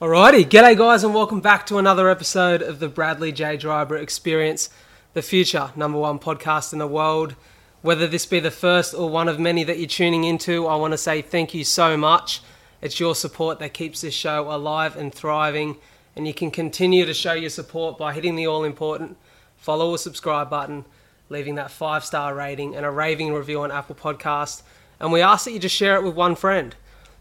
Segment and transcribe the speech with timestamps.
[0.00, 3.56] Alrighty, g'day guys, and welcome back to another episode of the Bradley J.
[3.56, 4.70] Dryburgh Experience,
[5.14, 7.34] the future number one podcast in the world.
[7.82, 10.92] Whether this be the first or one of many that you're tuning into, I want
[10.92, 12.40] to say thank you so much.
[12.80, 15.76] It's your support that keeps this show alive and thriving,
[16.14, 19.16] and you can continue to show your support by hitting the all important
[19.56, 20.84] follow or subscribe button,
[21.28, 24.62] leaving that five star rating and a raving review on Apple Podcast.
[25.00, 26.74] And we ask that you just share it with one friend.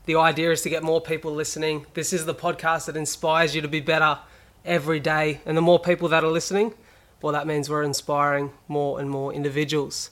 [0.06, 1.86] The idea is to get more people listening.
[1.94, 4.20] This is the podcast that inspires you to be better
[4.64, 5.42] every day.
[5.46, 6.74] And the more people that are listening,
[7.22, 10.12] well, that means we're inspiring more and more individuals.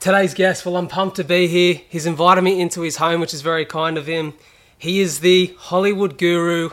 [0.00, 1.80] Today's guest, well, I'm pumped to be here.
[1.88, 4.34] He's invited me into his home, which is very kind of him.
[4.76, 6.70] He is the Hollywood guru,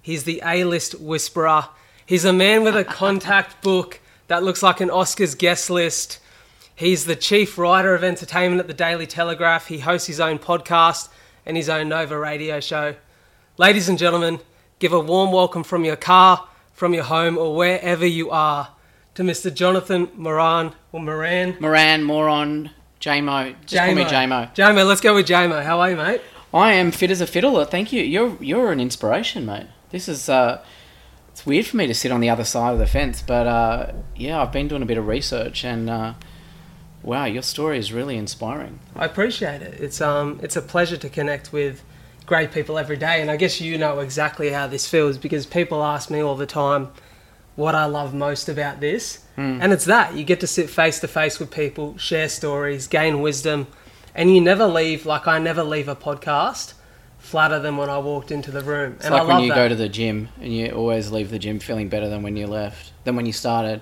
[0.00, 1.66] he's the A list whisperer.
[2.04, 4.00] He's a man with a contact book
[4.32, 6.18] that looks like an Oscars guest list.
[6.74, 9.66] He's the chief writer of entertainment at the Daily Telegraph.
[9.66, 11.10] He hosts his own podcast
[11.44, 12.94] and his own Nova radio show.
[13.58, 14.40] Ladies and gentlemen,
[14.78, 18.70] give a warm welcome from your car, from your home, or wherever you are
[19.16, 19.54] to Mr.
[19.54, 21.58] Jonathon Moran or Moran.
[21.60, 22.70] Moran, Moron,
[23.02, 23.54] JMO.
[23.66, 24.54] Just call me JMO.
[24.54, 25.62] JMO, let's go with JMO.
[25.62, 26.22] How are you, mate?
[26.54, 27.62] I am fit as a fiddle.
[27.66, 28.02] Thank you.
[28.02, 29.66] You're you're an inspiration, mate.
[29.90, 30.64] This is uh,
[31.32, 33.92] it's weird for me to sit on the other side of the fence, but uh,
[34.14, 36.12] yeah, I've been doing a bit of research, and uh,
[37.02, 38.80] wow, your story is really inspiring.
[38.94, 39.80] I appreciate it.
[39.80, 41.82] It's um, it's a pleasure to connect with
[42.26, 45.82] great people every day, and I guess you know exactly how this feels because people
[45.82, 46.90] ask me all the time
[47.56, 49.24] what I love most about this,
[49.62, 53.22] and it's that you get to sit face to face with people, share stories, gain
[53.22, 53.68] wisdom,
[54.14, 55.06] and you never leave.
[55.06, 56.74] Like I never leave a podcast
[57.22, 59.50] flatter than when I walked into the room, It's and I like love when you
[59.50, 59.56] that.
[59.56, 62.46] go to the gym and you always leave the gym feeling better than when you
[62.46, 63.80] left, than when you started,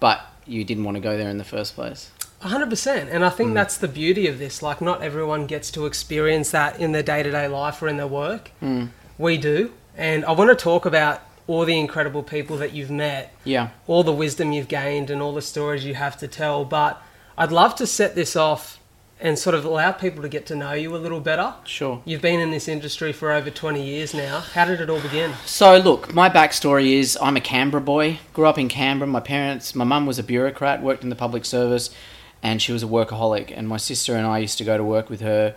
[0.00, 2.10] but you didn't want to go there in the first place.
[2.40, 3.54] hundred percent, and I think hmm.
[3.54, 4.62] that's the beauty of this.
[4.62, 7.96] Like, not everyone gets to experience that in their day to day life or in
[7.96, 8.50] their work.
[8.60, 8.86] Hmm.
[9.16, 13.32] We do, and I want to talk about all the incredible people that you've met,
[13.44, 13.68] Yeah.
[13.86, 16.64] all the wisdom you've gained, and all the stories you have to tell.
[16.64, 17.00] But
[17.38, 18.78] I'd love to set this off
[19.20, 21.54] and sort of allow people to get to know you a little better.
[21.64, 22.02] Sure.
[22.04, 24.40] You've been in this industry for over twenty years now.
[24.40, 25.32] How did it all begin?
[25.46, 28.18] So look, my backstory is I'm a Canberra boy.
[28.32, 29.08] Grew up in Canberra.
[29.08, 31.94] My parents, my mum was a bureaucrat, worked in the public service,
[32.42, 33.52] and she was a workaholic.
[33.56, 35.54] And my sister and I used to go to work with her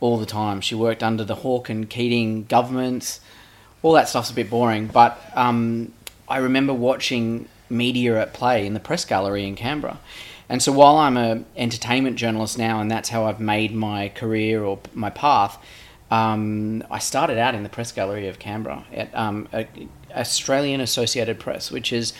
[0.00, 0.60] all the time.
[0.60, 3.20] She worked under the Hawke and Keating governments.
[3.82, 5.92] All that stuff's a bit boring, but um,
[6.28, 9.98] I remember watching media at play in the press gallery in Canberra.
[10.50, 14.64] And so while I'm a entertainment journalist now, and that's how I've made my career
[14.64, 15.56] or my path,
[16.10, 19.48] um, I started out in the press gallery of Canberra at um,
[20.12, 22.12] Australian Associated Press, which is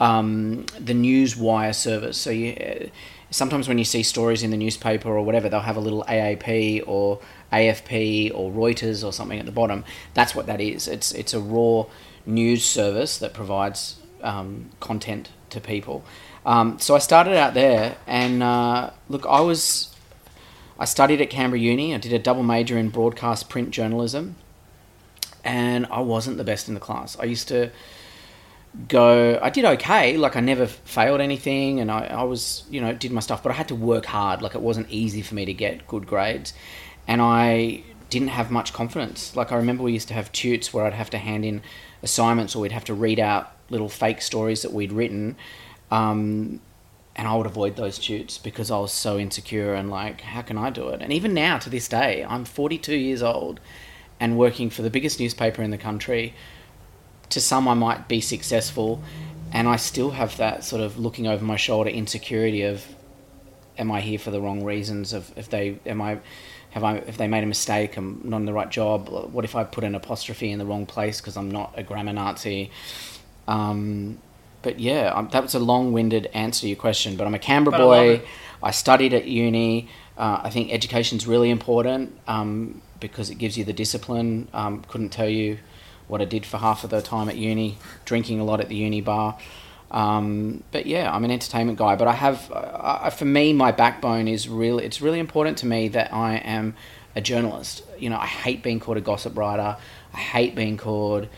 [0.00, 2.18] um, the news wire service.
[2.18, 2.86] So you, uh,
[3.30, 6.86] sometimes when you see stories in the newspaper or whatever, they'll have a little AAP
[6.86, 7.20] or
[7.54, 9.82] AFP or Reuters or something at the bottom.
[10.12, 10.88] That's what that is.
[10.88, 11.86] It's it's a raw
[12.26, 16.04] news service that provides um, content to people.
[16.48, 19.94] Um, so I started out there, and uh, look, I was
[20.78, 21.94] I studied at Canberra Uni.
[21.94, 24.34] I did a double major in broadcast print journalism,
[25.44, 27.18] and I wasn't the best in the class.
[27.20, 27.70] I used to
[28.88, 29.38] go.
[29.42, 30.16] I did okay.
[30.16, 33.52] Like I never failed anything, and I, I was you know did my stuff, but
[33.52, 34.40] I had to work hard.
[34.40, 36.54] Like it wasn't easy for me to get good grades,
[37.06, 39.36] and I didn't have much confidence.
[39.36, 41.60] Like I remember we used to have tutes where I'd have to hand in
[42.02, 45.36] assignments, or we'd have to read out little fake stories that we'd written.
[45.90, 46.60] Um,
[47.18, 50.56] and I would avoid those tutes because I was so insecure and like, how can
[50.56, 51.02] I do it?
[51.02, 53.58] And even now, to this day, I'm 42 years old
[54.20, 56.34] and working for the biggest newspaper in the country.
[57.30, 59.02] To some, I might be successful,
[59.52, 62.86] and I still have that sort of looking over my shoulder insecurity of,
[63.76, 65.12] am I here for the wrong reasons?
[65.12, 66.20] Of if they am I,
[66.70, 67.96] have I if they made a mistake?
[67.96, 69.08] I'm not in the right job.
[69.08, 72.12] What if I put an apostrophe in the wrong place because I'm not a grammar
[72.12, 72.70] Nazi?
[73.46, 74.18] Um,
[74.68, 77.16] but yeah, um, that was a long-winded answer to your question.
[77.16, 78.08] But I'm a Canberra But boy.
[78.16, 78.26] it.
[78.62, 79.88] I studied at uni.
[80.18, 84.46] Uh, I think education's really important um, because it gives you the discipline.
[84.52, 85.56] Um, couldn't tell you
[86.06, 88.76] what I did for half of the time at uni, drinking a lot at the
[88.76, 89.38] uni bar.
[89.90, 91.96] Um, but yeah, I'm an entertainment guy.
[91.96, 95.66] But I have, uh, I, for me, my backbone is really, it's really important to
[95.66, 96.76] me that I am
[97.16, 97.84] a journalist.
[97.98, 99.78] You know, I hate being called a gossip writer.
[100.12, 101.28] I hate being called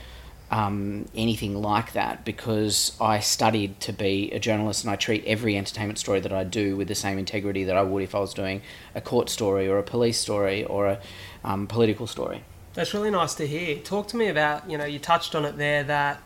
[0.51, 5.57] um, anything like that because I studied to be a journalist and I treat every
[5.57, 8.35] entertainment story that I do with the same integrity that I would if I was
[8.35, 8.63] doing
[8.95, 11.01] a court story or a police story or a
[11.45, 12.43] um, political story.
[12.75, 13.79] That's really nice to hear.
[13.79, 16.21] Talk to me about, you know, you touched on it there that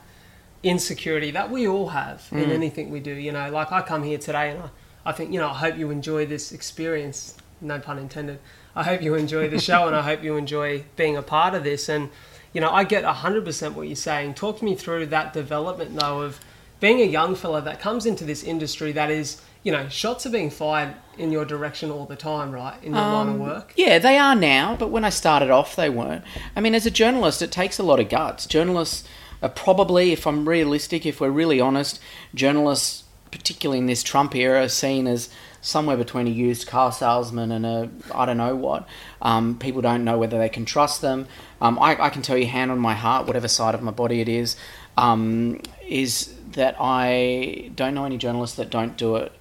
[0.63, 3.13] insecurity that we all have in anything we do.
[3.13, 4.71] You know, like I come here today and I,
[5.05, 7.37] I think, you know, I hope you enjoy this experience.
[7.61, 8.41] No pun intended.
[8.75, 11.63] I hope you enjoy the show and I hope you enjoy being a part of
[11.63, 11.91] this.
[11.91, 12.09] And,
[12.55, 14.35] you know, I get 100% what you're saying.
[14.35, 16.41] Talk me through that development, though, of
[16.81, 20.31] being a young fella that comes into this industry that is, you know, shots are
[20.31, 22.77] being fired in your direction all the time, right?
[22.83, 23.73] In your line of um, work.
[23.77, 26.25] Yeah, they are now, but when I started off, they weren't.
[26.55, 28.47] I mean, as a journalist, it takes a lot of guts.
[28.47, 29.07] Journalists
[29.43, 31.99] are probably, if I'm realistic, if we're really honest,
[32.35, 33.03] journalists,
[33.33, 35.29] particularly in this Trump era, are seen as
[35.65, 38.87] somewhere between a used car salesman and a I don't know what.
[39.23, 41.27] Um, people don't know whether they can trust them.
[41.61, 44.21] Um, I, I can tell you, hand on my heart, whatever side of my body
[44.21, 44.57] it is,
[44.99, 49.33] um, is that I don't know any journalists that don't do it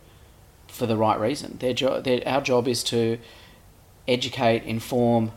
[0.67, 1.57] for the right reason.
[1.59, 3.19] Their jo- their, our job is to
[4.07, 5.33] educate, inform,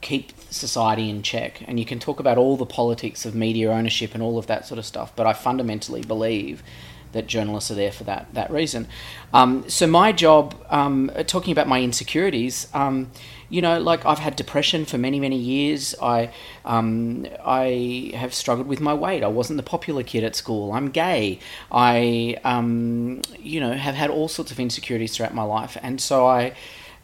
[0.00, 1.62] keep society in check.
[1.66, 4.64] And you can talk about all the politics of media ownership and all of that
[4.64, 6.62] sort of stuff, but I fundamentally believe
[7.16, 8.86] that journalists are there for that that reason.
[9.34, 13.10] Um, so my job, um, talking about my insecurities, um,
[13.48, 15.94] you know, like I've had depression for many many years.
[16.00, 16.30] I
[16.64, 19.22] um, I have struggled with my weight.
[19.24, 20.72] I wasn't the popular kid at school.
[20.72, 21.40] I'm gay.
[21.70, 26.26] I um, you know have had all sorts of insecurities throughout my life, and so
[26.26, 26.54] I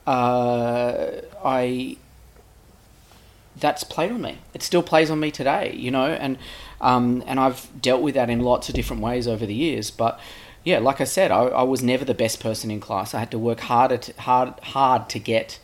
[0.06, 1.10] uh,
[1.44, 1.96] I
[3.56, 4.38] that's played on me.
[4.54, 6.38] It still plays on me today, you know, and
[6.82, 9.90] um, and I've dealt with that in lots of different ways over the years.
[9.90, 10.20] But
[10.64, 13.14] yeah, like I said, I, I was never the best person in class.
[13.14, 15.60] I had to work harder, to, hard, hard to get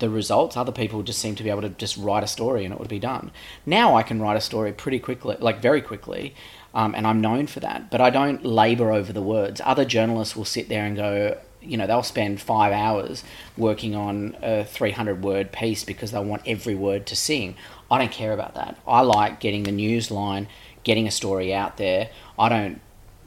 [0.00, 0.56] the results.
[0.56, 2.88] Other people just seem to be able to just write a story and it would
[2.88, 3.30] be done.
[3.64, 6.34] Now I can write a story pretty quickly, like very quickly,
[6.74, 7.90] um, and I'm known for that.
[7.90, 9.60] But I don't labour over the words.
[9.64, 13.24] Other journalists will sit there and go, you know, they'll spend five hours
[13.56, 17.56] working on a 300 word piece because they want every word to sing.
[17.90, 18.78] I don't care about that.
[18.86, 20.48] I like getting the news line,
[20.84, 22.10] getting a story out there.
[22.38, 22.80] I don't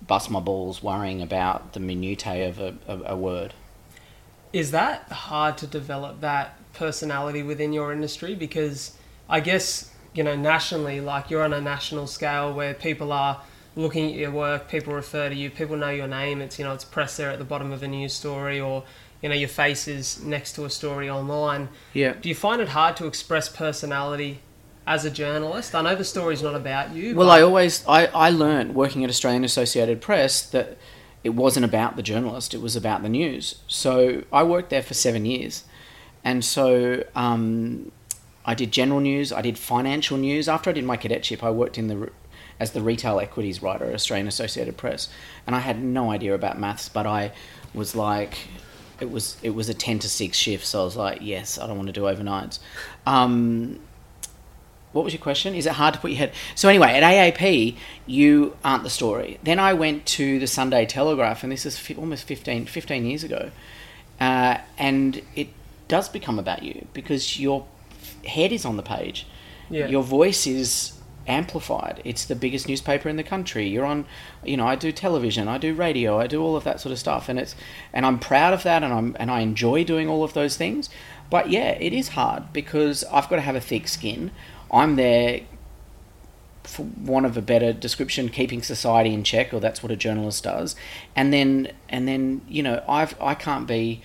[0.05, 3.53] bust my balls worrying about the minutiae of a, a, a word.
[4.53, 8.35] Is that hard to develop that personality within your industry?
[8.35, 8.97] Because
[9.29, 13.41] I guess, you know, nationally, like you're on a national scale where people are
[13.75, 16.41] looking at your work, people refer to you, people know your name.
[16.41, 18.83] It's, you know, it's pressed there at the bottom of a news story or,
[19.21, 21.69] you know, your face is next to a story online.
[21.93, 22.13] Yeah.
[22.13, 24.41] Do you find it hard to express personality
[24.85, 25.75] as a journalist?
[25.75, 27.15] I know the story's not about you.
[27.15, 30.77] Well, I always I, I learned working at Australian Associated Press that
[31.23, 33.61] it wasn't about the journalist; it was about the news.
[33.67, 35.63] So I worked there for seven years,
[36.23, 37.91] and so um,
[38.45, 40.49] I did general news, I did financial news.
[40.49, 42.11] After I did my cadetship, I worked in the
[42.59, 45.09] as the retail equities writer at Australian Associated Press,
[45.45, 47.31] and I had no idea about maths, but I
[47.73, 48.47] was like.
[48.99, 51.65] It was it was a ten to six shift, so I was like, yes, I
[51.65, 52.59] don't want to do overnights.
[53.07, 53.79] Um,
[54.93, 55.55] what was your question?
[55.55, 56.33] Is it hard to put your head?
[56.55, 59.39] So anyway, at AAP, you aren't the story.
[59.43, 63.23] Then I went to the Sunday Telegraph, and this is fi- almost 15, 15 years
[63.23, 63.51] ago,
[64.19, 65.49] uh, and it
[65.88, 67.65] does become about you because your
[68.25, 69.27] head is on the page.
[69.69, 69.88] Yeah.
[69.88, 70.93] Your voice is
[71.27, 72.01] amplified.
[72.03, 73.67] It's the biggest newspaper in the country.
[73.67, 74.05] You're on,
[74.43, 76.99] you know, I do television, I do radio, I do all of that sort of
[76.99, 77.55] stuff, and it's,
[77.93, 80.89] and I'm proud of that, and I'm, and I enjoy doing all of those things.
[81.29, 84.31] But yeah, it is hard because I've got to have a thick skin.
[84.71, 85.41] I'm there,
[86.63, 90.44] for want of a better description, keeping society in check, or that's what a journalist
[90.44, 90.75] does.
[91.15, 94.01] And then, and then, you know, I've I can't be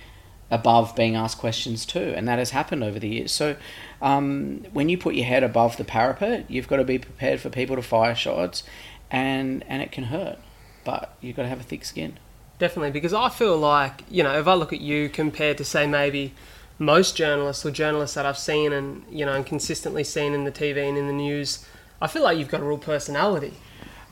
[0.51, 3.33] above being asked questions too, and that has happened over the years.
[3.33, 3.57] So,
[4.01, 7.51] um, when you put your head above the parapet, you've got to be prepared for
[7.51, 8.63] people to fire shots,
[9.11, 10.39] and and it can hurt,
[10.85, 12.19] but you've got to have a thick skin.
[12.59, 15.87] Definitely, because I feel like, you know, if I look at you compared to, say,
[15.87, 16.33] maybe
[16.79, 20.53] most journalists or journalists that I've seen and, you know, and consistently seen in the
[20.53, 21.67] TV and in the news,
[22.01, 23.55] I feel like you've got a real personality.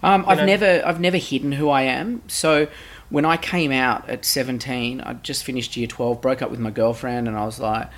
[0.02, 2.22] Um, I've know- never I've never hidden who I am.
[2.28, 2.68] So
[3.10, 6.70] when I came out at 17, I just finished year 12, broke up with my
[6.70, 7.88] girlfriend, and I was like,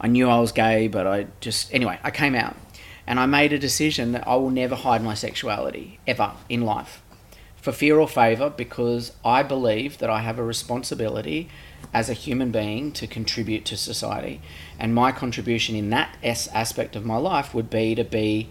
[0.00, 2.56] I knew I was gay, but I just anyway, I came out,
[3.06, 7.02] and I made a decision that I will never hide my sexuality ever in life,
[7.66, 11.48] for fear or favor, because I believe that I have a responsibility
[11.92, 14.40] as a human being to contribute to society,
[14.78, 18.50] and my contribution in that s- aspect of my life would be to be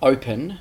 [0.00, 0.58] open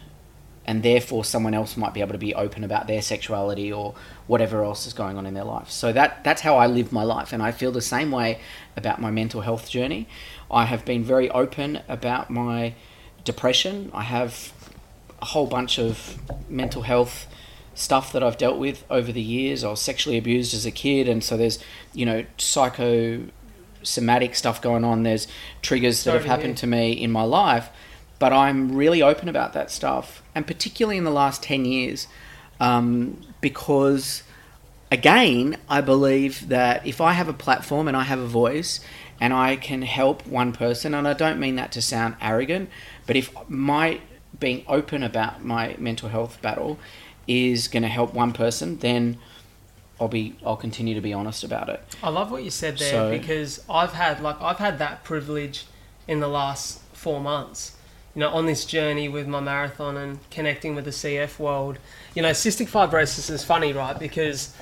[0.65, 3.93] and therefore someone else might be able to be open about their sexuality or
[4.25, 5.69] whatever else is going on in their life.
[5.69, 8.39] So that that's how I live my life and I feel the same way
[8.75, 10.07] about my mental health journey.
[10.50, 12.74] I have been very open about my
[13.24, 13.91] depression.
[13.93, 14.33] I have
[15.21, 16.17] a whole bunch of
[16.49, 17.27] mental health
[17.75, 19.63] stuff that I've dealt with over the years.
[19.63, 21.59] I was sexually abused as a kid and so there's,
[21.93, 25.03] you know, psychosomatic stuff going on.
[25.03, 25.27] There's
[25.61, 26.61] triggers that Sorry have to happened hear.
[26.61, 27.69] to me in my life
[28.19, 30.21] but I'm really open about that stuff.
[30.35, 32.07] and particularly in the last 10 years,
[32.59, 34.23] um, because
[34.91, 38.81] again, I believe that if I have a platform and I have a voice
[39.19, 42.69] and I can help one person, and I don't mean that to sound arrogant,
[43.07, 44.01] but if my
[44.39, 46.79] being open about my mental health battle
[47.27, 49.17] is going to help one person, then
[50.00, 51.81] I'll be I'll continue to be honest about it.
[52.01, 55.65] I love what you said there So- because I've had like I've had that privilege
[56.08, 57.75] in the last four months.
[58.15, 61.77] You know, on this journey with my marathon and connecting with the CF world.
[62.15, 63.98] You know, cystic fibrosis is funny, right?
[63.98, 64.53] Because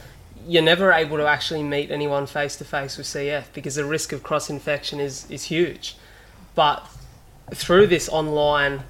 [0.45, 4.11] you're never able to actually meet anyone face to face with CF because the risk
[4.11, 5.95] of cross infection is is huge.
[6.55, 6.85] But
[7.53, 8.83] through this online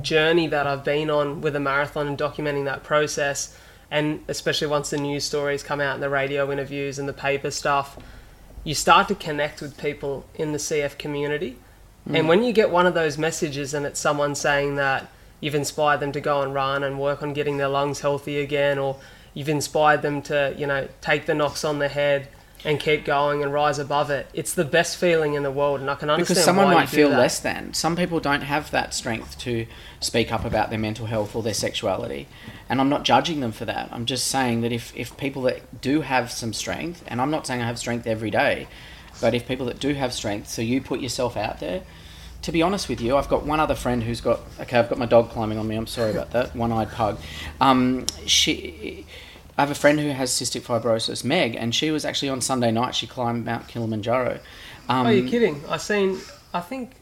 [0.00, 3.56] journey that I've been on with a marathon and documenting that process,
[3.90, 7.50] and especially once the news stories come out and the radio interviews and the paper
[7.50, 7.98] stuff,
[8.64, 11.56] you start to connect with people in the CF community.
[12.06, 12.26] And mm.
[12.26, 15.10] when you get one of those messages and it's someone saying that
[15.40, 18.78] you've inspired them to go and run and work on getting their lungs healthy again,
[18.78, 18.98] or
[19.32, 22.28] you've inspired them to, you know, take the knocks on the head
[22.64, 25.80] and keep going and rise above it, it's the best feeling in the world.
[25.80, 26.40] And I can understand that.
[26.40, 27.18] because someone might feel that.
[27.18, 27.74] less than.
[27.74, 29.66] Some people don't have that strength to
[30.00, 32.26] speak up about their mental health or their sexuality.
[32.68, 33.90] And I'm not judging them for that.
[33.92, 37.46] I'm just saying that if, if people that do have some strength, and I'm not
[37.46, 38.66] saying I have strength every day,
[39.20, 41.82] but if people that do have strength, so you put yourself out there,
[42.42, 44.98] to be honest with you, I've got one other friend who's got, okay, I've got
[44.98, 47.18] my dog climbing on me, I'm sorry about that, one eyed pug.
[47.60, 49.06] Um, she.
[49.56, 52.70] I have a friend who has cystic fibrosis, Meg, and she was actually on Sunday
[52.72, 52.94] night.
[52.94, 54.40] She climbed Mount Kilimanjaro.
[54.88, 55.62] Um, Oh, you're kidding?
[55.68, 56.18] I seen.
[56.52, 56.92] I think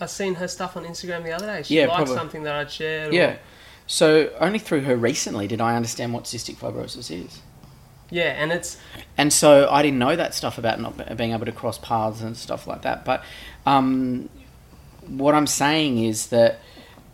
[0.00, 1.62] I seen her stuff on Instagram the other day.
[1.62, 2.14] She Yeah, liked probably.
[2.14, 3.10] something that I'd shared.
[3.12, 3.36] or- Yeah.
[3.86, 7.40] So only through her recently did I understand what cystic fibrosis is.
[8.10, 8.76] yeah, and it's
[9.16, 12.36] And so I didn't know that stuff about not being able to cross paths and
[12.36, 13.04] stuff like that.
[13.06, 13.22] But
[13.66, 14.28] um,
[15.06, 16.60] what I'm saying is that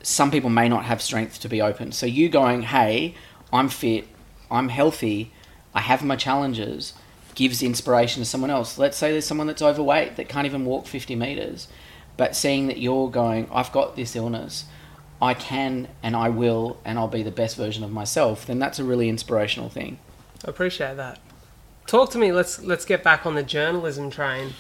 [0.03, 1.93] some people may not have strength to be open.
[1.93, 3.15] So you going, hey,
[3.53, 4.07] I'm fit,
[4.51, 5.33] I'm healthy,
[5.75, 6.95] I have my challenges,
[7.35, 8.79] gives inspiration to someone else.
[8.79, 11.69] Let's say there's someone that's overweight that can't even walk 50 meters,
[12.17, 14.65] but seeing that you're going, I've got this illness,
[15.21, 18.79] I can and I will, and I'll be the best version of myself, then that's
[18.79, 19.99] a really inspirational thing.
[20.45, 21.19] I appreciate that.
[21.87, 22.33] Talk to me.
[22.33, 24.55] Let's let's get back on the journalism train.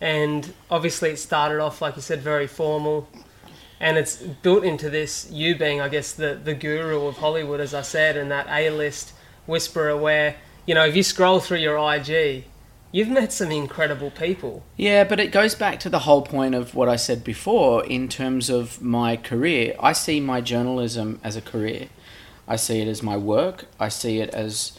[0.00, 3.08] And obviously, it started off like you said, very formal,
[3.78, 5.30] and it's built into this.
[5.30, 8.70] You being, I guess, the the guru of Hollywood, as I said, and that A
[8.70, 9.12] list
[9.46, 9.96] whisperer.
[9.96, 10.36] Where
[10.66, 12.44] you know, if you scroll through your IG,
[12.92, 14.62] you've met some incredible people.
[14.76, 18.08] Yeah, but it goes back to the whole point of what I said before in
[18.08, 19.76] terms of my career.
[19.80, 21.88] I see my journalism as a career.
[22.46, 23.66] I see it as my work.
[23.80, 24.78] I see it as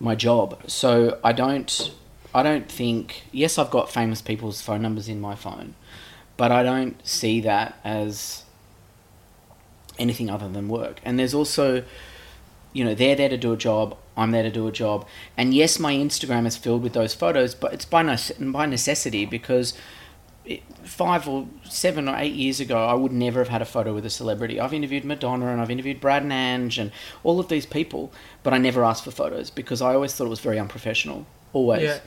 [0.00, 0.62] my job.
[0.66, 1.92] So I don't
[2.34, 5.74] I don't think yes, I've got famous people's phone numbers in my phone,
[6.36, 8.44] but I don't see that as
[9.98, 11.00] anything other than work.
[11.04, 11.84] And there's also
[12.74, 13.96] you know, they're there to do a job.
[14.16, 15.06] I'm there to do a job.
[15.36, 19.24] And yes, my Instagram is filled with those photos, but it's by nece- by necessity
[19.24, 19.72] because
[20.44, 23.94] it, five or seven or eight years ago, I would never have had a photo
[23.94, 24.60] with a celebrity.
[24.60, 28.12] I've interviewed Madonna and I've interviewed Brad and Ange and all of these people,
[28.42, 31.26] but I never asked for photos because I always thought it was very unprofessional.
[31.52, 31.82] Always.
[31.82, 32.00] Yeah.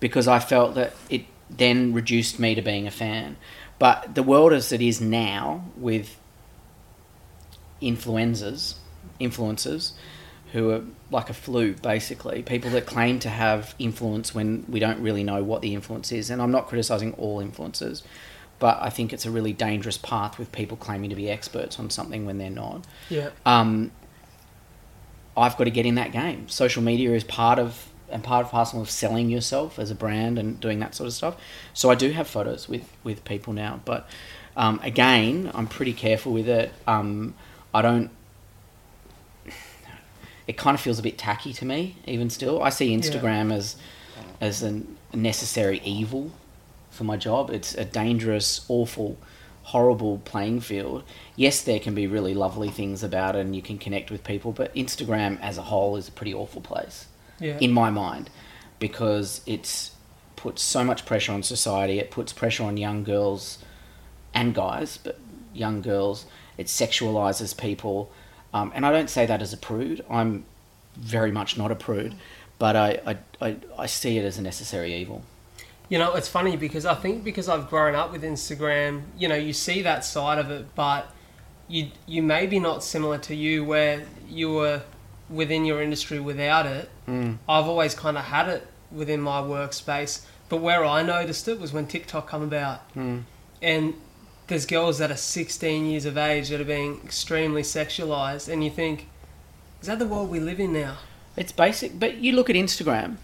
[0.00, 3.36] Because I felt that it then reduced me to being a fan.
[3.78, 6.18] But the world as it is now with
[7.80, 8.76] influenzas,
[9.20, 9.92] influencers,
[10.54, 12.40] who are like a flu, basically.
[12.44, 16.30] People that claim to have influence when we don't really know what the influence is.
[16.30, 18.02] And I'm not criticizing all influencers,
[18.60, 21.90] but I think it's a really dangerous path with people claiming to be experts on
[21.90, 22.86] something when they're not.
[23.10, 23.30] Yeah.
[23.44, 23.90] Um,
[25.36, 26.48] I've got to get in that game.
[26.48, 30.38] Social media is part of and part of parcel of selling yourself as a brand
[30.38, 31.36] and doing that sort of stuff.
[31.72, 34.08] So I do have photos with with people now, but
[34.56, 36.72] um, again, I'm pretty careful with it.
[36.86, 37.34] Um,
[37.74, 38.10] I don't.
[40.46, 42.62] It kind of feels a bit tacky to me, even still.
[42.62, 43.76] I see Instagram as
[44.40, 44.82] as a
[45.12, 46.30] necessary evil
[46.90, 47.50] for my job.
[47.50, 49.16] It's a dangerous, awful,
[49.64, 51.02] horrible playing field.
[51.36, 54.52] Yes, there can be really lovely things about it and you can connect with people,
[54.52, 57.06] but Instagram as a whole is a pretty awful place
[57.40, 57.58] Yeah.
[57.60, 58.30] in my mind
[58.78, 59.92] because it's
[60.36, 61.98] puts so much pressure on society.
[61.98, 63.58] It puts pressure on young girls
[64.34, 65.18] and guys, but
[65.54, 66.26] young girls.
[66.58, 68.12] It sexualizes people,
[68.54, 70.02] um, and I don't say that as a prude.
[70.08, 70.44] I'm
[70.96, 72.14] very much not a prude,
[72.58, 75.22] but I, I, I, I see it as a necessary evil.
[75.88, 79.34] You know, it's funny because I think because I've grown up with Instagram, you know,
[79.34, 81.10] you see that side of it, but
[81.68, 84.82] you you may be not similar to you where you were
[85.28, 86.88] within your industry without it.
[87.08, 87.38] Mm.
[87.48, 91.72] I've always kind of had it within my workspace, but where I noticed it was
[91.72, 93.24] when TikTok come about, Mm.
[93.60, 93.94] and
[94.46, 98.70] there's girls that are 16 years of age that are being extremely sexualized, and you
[98.70, 99.08] think,
[99.80, 100.98] is that the world we live in now?
[101.36, 103.16] It's basic, but you look at Instagram.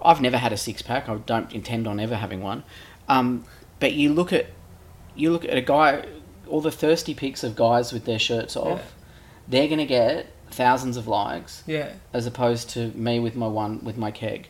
[0.00, 1.08] I've never had a six pack.
[1.08, 2.62] I don't intend on ever having one.
[3.08, 3.44] Um,
[3.80, 4.46] but you look at
[5.16, 6.06] you look at a guy,
[6.46, 8.78] all the thirsty pics of guys with their shirts off.
[8.78, 8.84] Yeah.
[9.48, 13.96] They're gonna get thousands of likes Yeah, as opposed to me with my one with
[13.96, 14.48] my keg.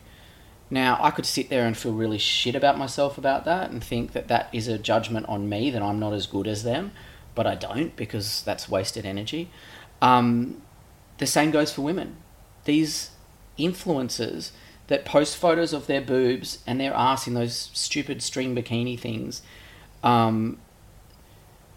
[0.69, 4.11] Now I could sit there and feel really shit about myself about that and think
[4.13, 6.91] that that is a judgment on me that I'm not as good as them,
[7.35, 9.49] but I don't because that's wasted energy.
[10.01, 10.61] Um,
[11.17, 12.17] the same goes for women.
[12.65, 13.11] These
[13.57, 14.51] influencers
[14.87, 19.41] that post photos of their boobs and their ass in those stupid string bikini things,
[20.03, 20.57] um,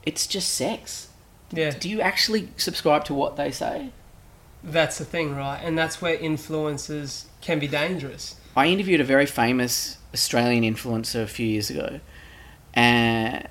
[0.05, 1.09] it's just sex.
[1.51, 1.71] yeah.
[1.71, 3.91] Do you actually subscribe to what they say?
[4.65, 5.61] That's the thing, right?
[5.63, 8.37] And that's where influencers can be dangerous.
[8.55, 12.01] I interviewed a very famous Australian influencer a few years ago,
[12.75, 13.49] and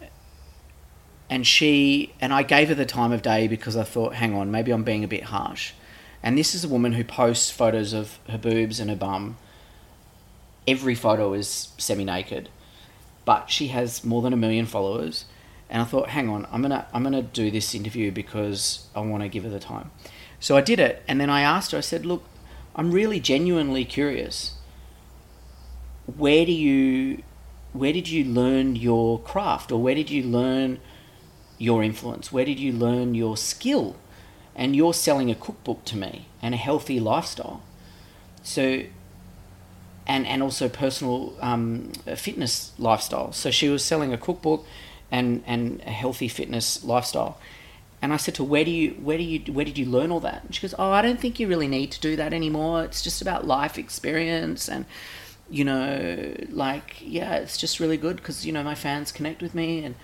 [1.29, 4.51] and she and I gave her the time of day because I thought, hang on,
[4.51, 5.73] maybe I'm being a bit harsh.
[6.21, 9.37] And this is a woman who posts photos of her boobs and her bum.
[10.67, 12.49] Every photo is semi-naked,
[13.25, 15.25] but she has more than a million followers.
[15.67, 19.23] And I thought, hang on, I'm gonna I'm gonna do this interview because I want
[19.23, 19.89] to give her the time.
[20.39, 21.79] So I did it, and then I asked her.
[21.79, 22.23] I said, look,
[22.75, 24.57] I'm really genuinely curious
[26.05, 27.23] where do you
[27.73, 30.79] where did you learn your craft or where did you learn
[31.57, 32.31] your influence?
[32.31, 33.95] Where did you learn your skill?
[34.55, 37.61] And you're selling a cookbook to me and a healthy lifestyle.
[38.43, 38.83] So
[40.07, 43.31] and and also personal um, fitness lifestyle.
[43.31, 44.65] So she was selling a cookbook
[45.11, 47.39] and and a healthy fitness lifestyle.
[48.01, 50.11] And I said to her, where do you where do you where did you learn
[50.11, 50.43] all that?
[50.43, 52.83] And she goes, oh, I don't think you really need to do that anymore.
[52.83, 54.85] It's just about life experience and
[55.51, 59.53] you know, like yeah, it's just really good because you know my fans connect with
[59.53, 59.95] me and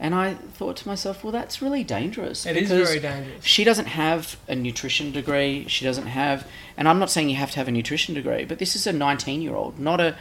[0.00, 2.46] and I thought to myself, well, that's really dangerous.
[2.46, 3.44] It is very dangerous.
[3.44, 5.66] She doesn't have a nutrition degree.
[5.68, 6.46] She doesn't have,
[6.76, 8.92] and I'm not saying you have to have a nutrition degree, but this is a
[8.92, 10.16] 19 year old, not a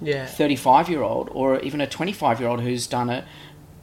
[0.00, 3.24] Yeah, 35 year old or even a 25 year old who's done a,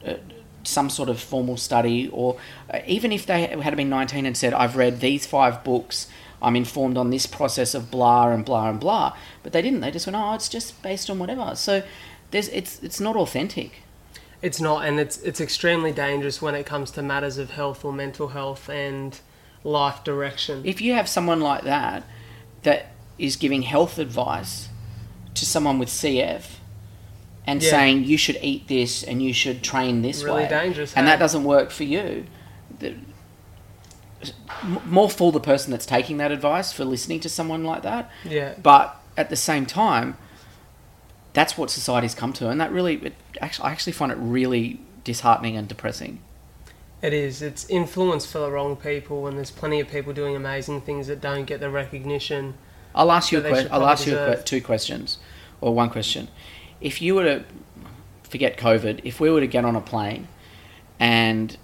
[0.04, 0.18] a
[0.64, 2.36] some sort of formal study or
[2.74, 6.08] uh, even if they had been 19 and said I've read these five books
[6.40, 9.90] I'm informed on this process of blah and blah and blah but they didn't they
[9.90, 11.82] just went oh it's just based on whatever so
[12.30, 13.82] there's it's it's not authentic
[14.40, 17.92] it's not, and it's it's extremely dangerous when it comes to matters of health or
[17.92, 19.18] mental health and
[19.64, 20.62] life direction.
[20.64, 22.04] if you have someone like that
[22.62, 24.68] that is giving health advice
[25.34, 26.44] to someone with CF
[27.46, 27.70] and Yeah.
[27.70, 31.12] saying you should eat this and you should train this Really way dangerous, and hey?
[31.12, 32.26] that doesn't work for you
[34.84, 38.54] more for the person that's taking that advice for listening to someone like that yeah,
[38.62, 40.16] but at the same time
[41.32, 44.80] that's what society's come to and that really it actually I actually find it really
[45.04, 46.20] disheartening and depressing
[47.00, 47.42] it is.
[47.42, 51.20] It's influence for the wrong people, and there's plenty of people doing amazing things that
[51.20, 52.54] don't get the recognition.
[52.94, 53.38] I'll ask you.
[53.38, 55.18] A que- I'll ask you a que- two questions,
[55.60, 56.28] or one question.
[56.80, 57.44] If you were to
[58.24, 60.26] forget COVID, if we were to get on a plane,
[60.98, 61.56] and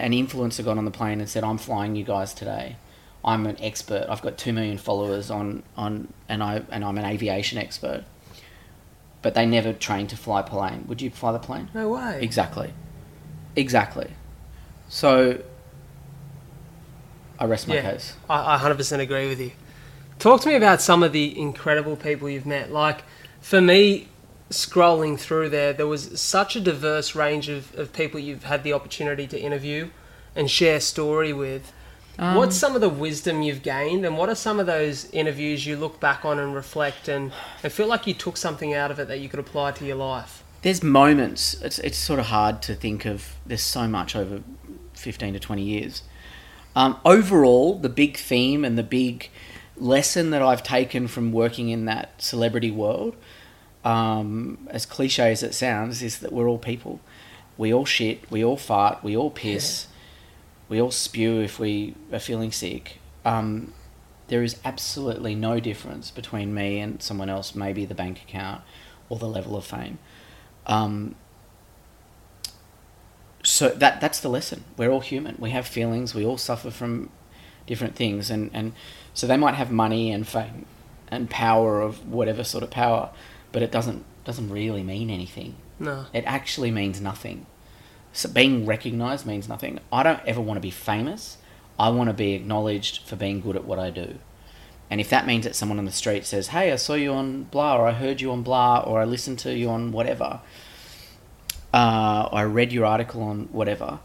[0.00, 2.76] an influencer got on the plane and said, "I'm flying you guys today.
[3.24, 4.06] I'm an expert.
[4.08, 8.04] I've got two million followers on on, and I and I'm an aviation expert."
[9.22, 10.84] But they never trained to fly a plane.
[10.88, 11.68] Would you fly the plane?
[11.74, 12.20] No way.
[12.22, 12.72] Exactly.
[13.56, 14.10] Exactly.
[14.88, 15.42] So.
[17.38, 17.92] I rest my Yeah.
[17.92, 18.14] case.
[18.28, 19.52] I, I 100% agree with you.
[20.18, 22.70] Talk to me about some of the incredible people you've met.
[22.70, 23.02] Like,
[23.40, 24.08] for me,
[24.50, 28.72] scrolling through there, there was such a diverse range of, of people you've had the
[28.72, 29.90] opportunity to interview
[30.36, 31.72] and share story with.
[32.18, 35.64] Um, What's some of the wisdom you've gained, and what are some of those interviews
[35.64, 37.32] you look back on and reflect and,
[37.62, 39.96] and feel like you took something out of it that you could apply to your
[39.96, 40.44] life?
[40.62, 44.42] there's moments it's it's sort of hard to think of there's so much over
[44.94, 46.02] 15 to 20 years
[46.76, 49.30] um, overall the big theme and the big
[49.76, 53.16] lesson that i've taken from working in that celebrity world
[53.84, 57.00] um, as cliche as it sounds is that we're all people
[57.56, 59.86] we all shit we all fart we all piss
[60.68, 63.72] we all spew if we are feeling sick um,
[64.28, 68.60] there is absolutely no difference between me and someone else maybe the bank account
[69.08, 69.98] or the level of fame
[70.66, 71.14] um,
[73.42, 74.64] so that that's the lesson.
[74.76, 75.36] We're all human.
[75.38, 76.14] We have feelings.
[76.14, 77.10] We all suffer from
[77.66, 78.72] different things, and and
[79.14, 80.66] so they might have money and fame
[81.08, 83.10] and power of whatever sort of power,
[83.52, 85.56] but it doesn't doesn't really mean anything.
[85.78, 86.06] No.
[86.12, 87.46] It actually means nothing.
[88.12, 89.78] So being recognized means nothing.
[89.92, 91.38] I don't ever want to be famous.
[91.78, 94.18] I want to be acknowledged for being good at what I do.
[94.90, 97.44] And if that means that someone on the street says, "Hey, I saw you on
[97.44, 100.40] blah," or "I heard you on blah," or "I listened to you on whatever,"
[101.72, 104.00] uh, I read your article on whatever,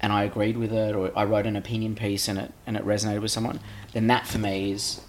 [0.00, 2.86] and I agreed with it, or I wrote an opinion piece and it and it
[2.86, 3.58] resonated with someone,
[3.92, 5.00] then that for me is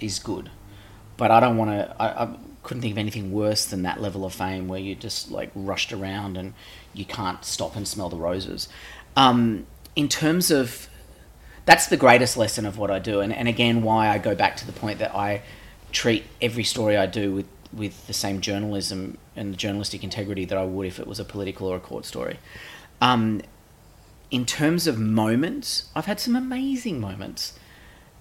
[0.00, 0.50] is good.
[1.16, 1.96] But I don't want to.
[2.00, 5.30] I, I couldn't think of anything worse than that level of fame where you just
[5.30, 6.54] like rushed around and
[6.94, 8.68] you can't stop and smell the roses.
[9.16, 10.88] Um, in terms of
[11.66, 14.56] that's the greatest lesson of what I do, and, and again why I go back
[14.58, 15.42] to the point that I
[15.92, 20.64] treat every story I do with with the same journalism and journalistic integrity that I
[20.64, 22.38] would if it was a political or a court story.
[23.00, 23.42] Um,
[24.30, 27.58] in terms of moments, I've had some amazing moments.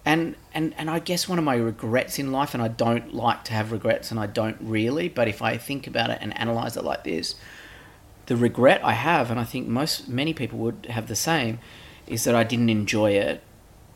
[0.06, 3.46] And, and and I guess one of my regrets in life, and I don't like
[3.46, 6.76] to have regrets, and I don't really, but if I think about it and analyze
[6.76, 7.36] it like this,
[8.26, 11.60] the regret I have, and I think most many people would have the same,
[12.06, 13.44] is that I didn't enjoy it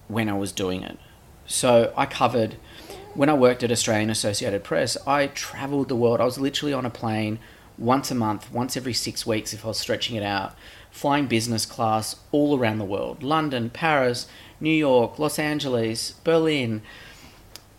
[0.08, 0.98] when I was doing it.
[1.46, 2.56] So I covered
[3.13, 6.22] when I worked at Australian Associated Press, I travelled the world.
[6.22, 7.39] I was literally on a plane
[7.78, 10.56] once a month, once every six weeks if I was stretching it out,
[10.97, 14.27] flying business class all around the world London, Paris,
[14.60, 16.81] New York, Los Angeles, Berlin.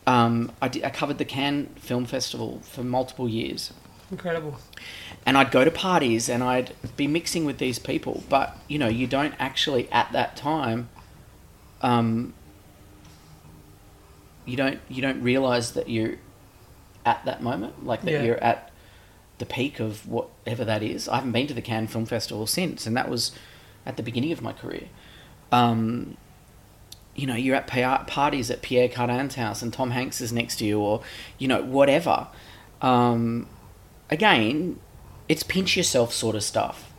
[0.06, 3.72] Um, I, did, I covered the Cannes Film Festival for multiple years.
[4.10, 4.56] Incredible.
[5.26, 8.88] And I'd go to parties and I'd be mixing with these people, but you know,
[8.88, 10.88] you don't actually at that time
[11.82, 12.32] um,
[14.46, 16.14] you don't you don't realize that you're
[17.04, 18.22] at that moment, like that Yeah.
[18.22, 18.67] you're at
[19.38, 21.08] the peak of whatever that is.
[21.08, 23.32] I haven't been to the Cannes Film Festival since, and that was
[23.86, 24.88] at the beginning of my career.
[25.52, 26.16] Um,
[27.14, 30.56] you know, you're at pa- parties at Pierre Cardin's house, and Tom Hanks is next
[30.56, 31.02] to you, or
[31.38, 32.28] you know, whatever.
[32.82, 33.46] Um,
[34.10, 34.78] again,
[35.28, 36.92] it's pinch yourself sort of stuff.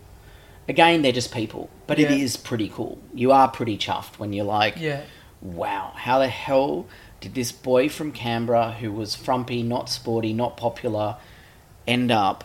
[0.67, 2.17] Again, they're just people, but it Yeah.
[2.17, 2.99] is pretty cool.
[3.13, 5.02] You are pretty chuffed when you're like, Yeah.
[5.41, 6.86] wow, how the hell
[7.21, 11.17] did this boy from Canberra who was frumpy, not sporty, not popular,
[11.89, 12.43] end up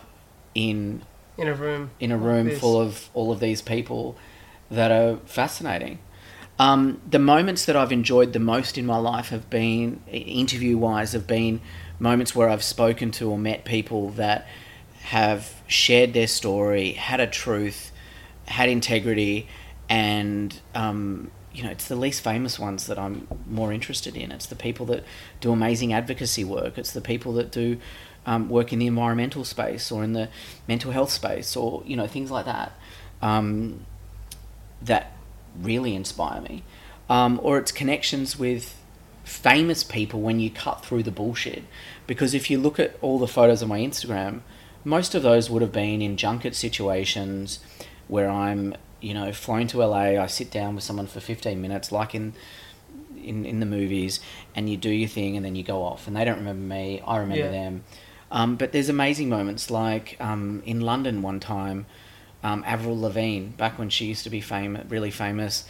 [0.53, 1.01] in
[1.37, 1.91] In a room.
[1.99, 2.59] in a room this.
[2.59, 4.17] full of all of these people
[4.71, 5.99] that are fascinating?
[6.57, 11.11] Um, the moments that I've enjoyed the most in my life have been, interview wise,
[11.11, 11.59] have been
[11.99, 14.47] moments where I've spoken to or met people that
[15.01, 17.91] have shared their story, had a truth,
[18.47, 19.47] had integrity,
[19.89, 24.31] and um, you know, it's the least famous ones that I'm more interested in.
[24.31, 25.03] It's the people that
[25.41, 26.77] do amazing advocacy work.
[26.77, 27.77] It's the people that do
[28.25, 30.29] um, work in the environmental space or in the
[30.67, 32.71] mental health space or you know things like that.
[33.21, 33.85] Um,
[34.81, 35.13] that
[35.59, 36.63] really inspire me,
[37.09, 38.77] um, or it's connections with
[39.23, 41.63] famous people when you cut through the bullshit.
[42.05, 44.41] Because if you look at all the photos on my Instagram,
[44.83, 47.59] most of those would have been in junket situations
[48.07, 50.21] where I'm, you know, flown to LA.
[50.21, 52.33] I sit down with someone for 15 minutes, like in
[53.23, 54.19] in, in the movies,
[54.55, 57.01] and you do your thing, and then you go off, and they don't remember me.
[57.07, 57.51] I remember Yeah.
[57.51, 57.83] them.
[58.35, 61.85] Um, but there's amazing moments, like um, in London one time,
[62.43, 65.63] um, Avril Lavigne, back when she used to be famous, really famous.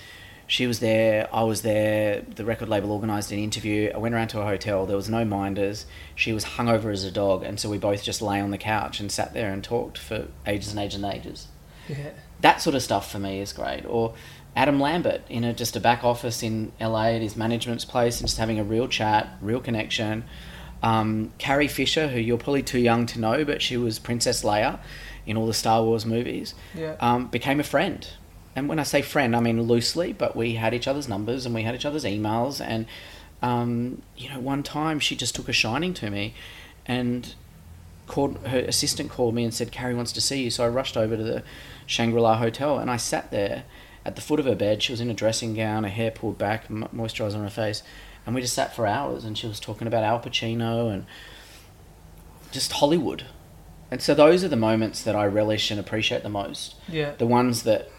[0.47, 1.29] She was there.
[1.33, 2.21] I was there.
[2.21, 3.91] The record label organised an interview.
[3.93, 4.85] I went around to a hotel.
[4.87, 5.85] There was no minders.
[6.15, 8.99] She was hungover as a dog, and so we both just lay on the couch
[8.99, 11.47] and sat there and talked for ages and ages and ages
[11.87, 12.09] Yeah.
[12.41, 13.85] that sort of stuff for me is great.
[13.85, 14.13] Or
[14.55, 18.27] Adam Lambert in a, just a back office in LA at his management's place and
[18.27, 20.23] just having a real chat, real connection.
[20.83, 24.79] Um, Carrie Fisher, who you're probably too young to know, but she was Princess Leia
[25.25, 26.95] in all the Star Wars movies, Yeah.
[26.99, 28.07] um, became a friend.
[28.55, 31.53] And when I say friend, I mean loosely, but we had each other's numbers and
[31.55, 32.61] we had each other's emails.
[32.63, 32.85] And,
[33.41, 36.35] um, you know, one time she just took a shining to me
[36.85, 37.33] and
[38.07, 40.49] called her assistant called me and said Carrie wants to see you.
[40.51, 41.43] So I rushed over to the
[41.87, 43.63] Shangri La Hotel and I sat there
[44.05, 44.83] at the foot of her bed.
[44.83, 47.81] She was in a dressing gown, her hair pulled back, moisturizer on her face,
[48.25, 49.23] and we just sat for hours.
[49.25, 51.05] And she was talking about Al Pacino and
[52.51, 53.25] just Hollywood.
[53.91, 56.75] And so those are the moments that I relish and appreciate the most.
[56.89, 57.11] Yeah.
[57.17, 57.89] The ones that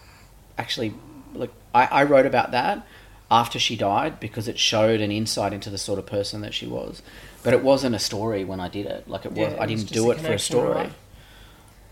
[0.58, 0.94] actually,
[1.34, 2.84] look, I, I wrote about that
[3.30, 6.66] after she died because it showed an insight into the sort of person that she
[6.66, 7.02] was.
[7.42, 9.08] But it wasn't a story when I did it.
[9.08, 10.74] Like it was, Yeah, it I didn't just do it for a story.
[10.74, 10.92] right?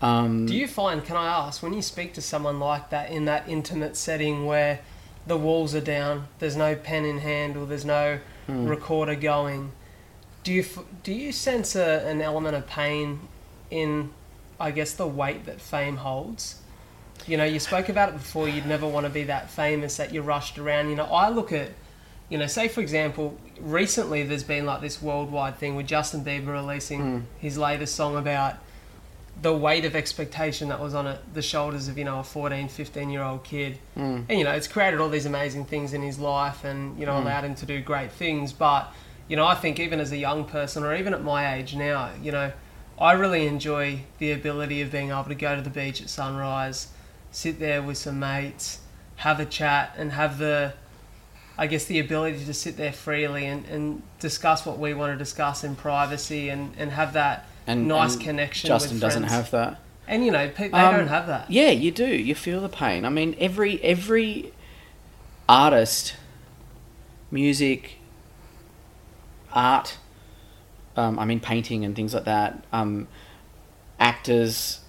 [0.01, 3.25] Um, Do you find, can I ask, when you speak to someone like that in
[3.25, 4.81] that intimate setting where
[5.27, 8.67] the walls are down, there's no pen in hand, or there's no Hmm.
[8.67, 9.71] recorder going,
[10.43, 10.63] do you
[11.01, 13.21] do you sense a, an element of pain
[13.71, 14.11] in,
[14.59, 16.61] I guess, the weight that fame holds?
[17.25, 18.47] You know, you spoke about it before.
[18.47, 20.89] You'd never want to be that famous that you're rushed around.
[20.89, 21.69] You know, I look at,
[22.29, 26.49] you know, say for example, recently there's been like this worldwide thing with Justin Bieber
[26.53, 27.19] releasing Hmm.
[27.39, 28.57] his latest song about
[29.41, 32.67] the weight of expectation that was on it, the shoulders of you know a 14
[32.69, 33.77] 15 year old kid.
[33.97, 34.25] Mm.
[34.29, 37.17] and you know it's created all these amazing things in his life and you know
[37.17, 38.53] allowed him to do great things.
[38.53, 38.91] But
[39.27, 42.11] you know i think even as a young person or even at my age now
[42.21, 42.51] you know
[42.97, 46.87] I really enjoy the ability of being able to go to the beach at sunrise,
[47.31, 48.79] sit there with some mates,
[49.17, 50.73] have a chat, and have the,
[51.57, 55.17] I guess, the ability to sit there freely and, and discuss what we want to
[55.17, 58.67] discuss in privacy and, and have that And nice and connection.
[58.67, 59.79] Justin doesn't have that.
[60.07, 61.49] And you know, they Um, don't have that.
[61.49, 62.05] Yeah, you do.
[62.07, 63.05] You feel the pain.
[63.05, 64.53] I mean, every every
[65.49, 66.15] artist,
[67.31, 67.97] music,
[69.51, 69.97] art.
[70.95, 72.63] Um, I mean, painting and things like that.
[72.71, 73.07] Um,
[73.99, 74.79] actors.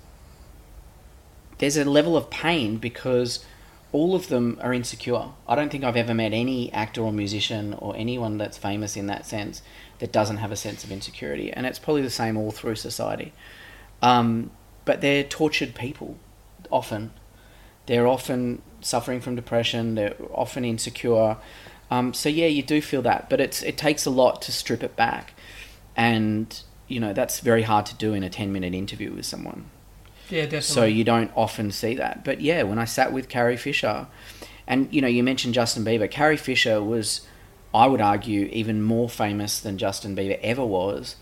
[1.58, 3.44] There's a level of pain because
[3.92, 5.28] all of them are insecure.
[5.48, 9.06] I don't think I've ever met any actor or musician or anyone that's famous in
[9.06, 9.62] that sense
[9.98, 13.32] that doesn't have a sense of insecurity, and it's probably the same all through society.
[14.02, 14.50] Um,
[14.84, 16.16] but they're tortured people,
[16.70, 17.12] often.
[17.86, 19.94] They're often suffering from depression.
[19.94, 21.36] They're often insecure.
[21.90, 24.82] Um, so yeah, you do feel that, but it's it takes a lot to strip
[24.82, 25.34] it back,
[25.96, 29.70] and you know that's very hard to do in a ten minute interview with someone.
[30.28, 30.62] Yeah, definitely.
[30.62, 32.24] So you don't often see that.
[32.24, 34.08] But yeah, when I sat with Carrie Fisher,
[34.66, 36.10] and you know, you mentioned Justin Bieber.
[36.10, 37.20] Carrie Fisher was,
[37.76, 41.16] I would argue, even more famous than Justin Bieber ever was,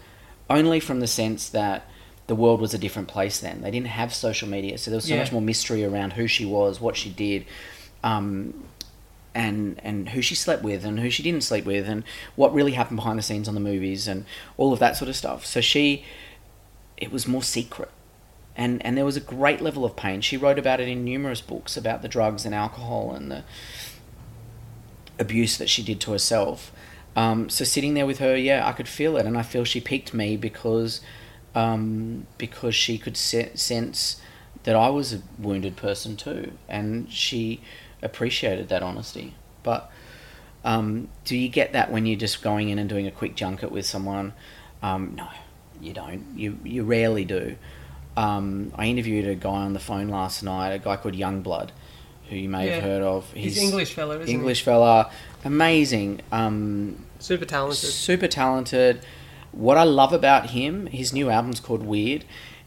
[0.49, 1.87] only from the sense that
[2.27, 3.61] the world was a different place then.
[3.61, 5.21] They didn't have social media, so there was so Yeah.
[5.21, 7.45] much more mystery around who she was, what she did.
[8.03, 8.65] Um,
[9.37, 12.05] and and who she slept with and who she didn't sleep with and
[12.37, 14.25] what really happened behind the scenes on the movies and
[14.57, 15.45] all of that sort of stuff.
[15.45, 16.05] So she
[16.97, 17.91] it was more secret.
[18.57, 20.21] And and there was a great level of pain.
[20.21, 23.43] She wrote about it in numerous books about the drugs and alcohol and the
[25.19, 26.73] abuse that she did to herself.
[27.17, 29.81] Um, so sitting there with her, yeah, I could feel it, and I feel she
[29.81, 31.01] picked me because
[31.55, 34.21] um, because she could se- sense
[34.65, 37.61] that I was a wounded person too, and she
[38.03, 39.35] appreciated that honesty.
[39.63, 39.91] But
[40.65, 43.71] um, do you get that when you're just going in and doing a quick junket
[43.71, 44.33] with someone?
[44.83, 45.29] Um, no,
[45.81, 46.25] you don't.
[46.37, 47.57] You you rarely do.
[48.17, 51.71] Um, I interviewed a guy on the phone last night, a guy called Yungblud,
[52.29, 53.31] who you may have heard of.
[53.33, 54.33] He's English fella, isn't he?
[54.33, 55.11] English fella,
[55.45, 57.05] amazing, um.
[57.19, 57.79] Super talented.
[57.79, 59.01] super talented.
[59.53, 62.25] What I love about him, his new album's called Weird,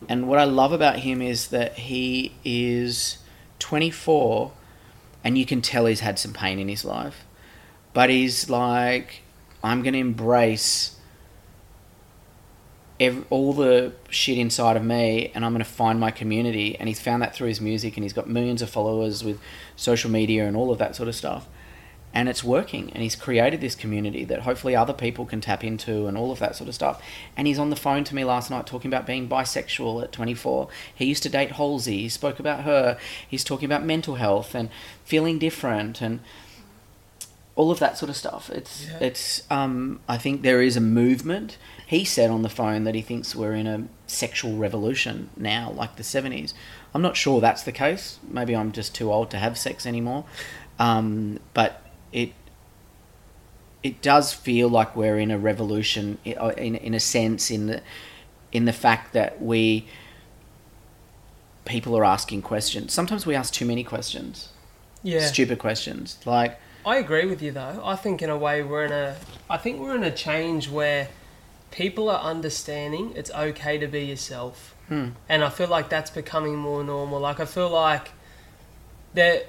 [0.08, 3.20] and what I love about him is that he is
[3.60, 4.52] 24,
[5.24, 7.26] and you can tell he's had some pain in his life,
[7.94, 9.22] but he's like,
[9.64, 10.97] I'm gonna embrace
[13.00, 16.76] ev all the shit inside of me and I'm going to find my community.
[16.78, 19.40] And he's found that through his music and he's got millions of followers with
[19.76, 21.48] social media and all of that sort of stuff.
[22.14, 22.92] And it's working.
[22.94, 26.40] And he's created this community that hopefully other people can tap into and all of
[26.40, 27.02] that sort of stuff.
[27.36, 30.68] And he's on the phone to me last night talking about being bisexual at 24.
[30.96, 32.00] He used to date Halsey.
[32.00, 32.98] He spoke about her.
[33.28, 34.70] He's talking about mental health and
[35.04, 36.22] feeling different and
[37.58, 38.50] all of that sort of stuff.
[38.50, 38.98] It's Yeah.
[39.02, 41.58] it's um I think there is a movement.
[41.86, 45.96] He said on the phone that he thinks we're in a sexual revolution now, like
[45.98, 46.54] the seventies.
[46.94, 48.20] I'm not sure that's the case.
[48.30, 50.24] Maybe I'm just too old to have sex anymore.
[50.80, 51.82] Um, but
[52.14, 52.32] it
[53.84, 57.82] it does feel like we're in a revolution uh, in in a sense in the
[58.52, 59.88] in the fact that we
[61.66, 62.94] people are asking questions.
[62.94, 64.50] Sometimes we ask too many questions.
[65.04, 65.26] Yeah.
[65.26, 66.18] Stupid questions.
[66.26, 67.82] Like I agree with you though.
[67.84, 69.18] I think in a way we're in a
[69.50, 71.10] I think we're in a change where
[71.70, 74.74] people are understanding it's okay to be yourself.
[74.88, 75.10] Hmm.
[75.28, 77.20] And I feel like that's becoming more normal.
[77.20, 78.12] Like I feel like
[79.16, 79.48] that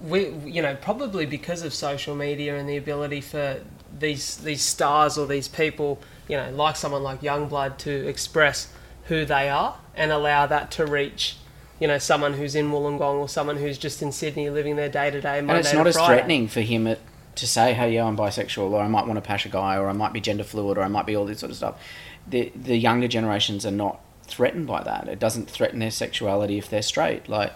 [0.00, 3.60] we you know, probably because of social media and the ability for
[3.98, 5.98] these these stars or these people,
[6.28, 8.72] you know, like someone like Yungblud to express
[9.06, 11.38] who they are and allow that to reach
[11.82, 15.10] you know, someone who's in Wollongong or someone who's just in Sydney living their day
[15.10, 15.40] to day.
[15.40, 17.00] and it's not as threatening for him it,
[17.34, 19.88] to say, "Hey, yeah, I'm bisexual," or "I might want to pash a guy," or
[19.88, 21.80] "I might be gender fluid," or "I might be all this sort of stuff."
[22.24, 25.08] The the younger generations are not threatened by that.
[25.08, 27.28] It doesn't threaten their sexuality if they're straight.
[27.28, 27.52] Like,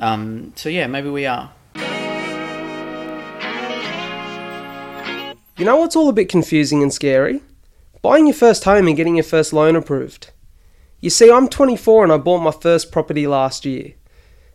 [0.00, 1.52] um, so yeah, maybe we are.
[5.56, 7.42] You know what's all a bit confusing and scary?
[8.02, 10.32] Buying your first home and getting your first loan approved.
[11.00, 13.94] You see, I'm 24 and I bought my first property last year.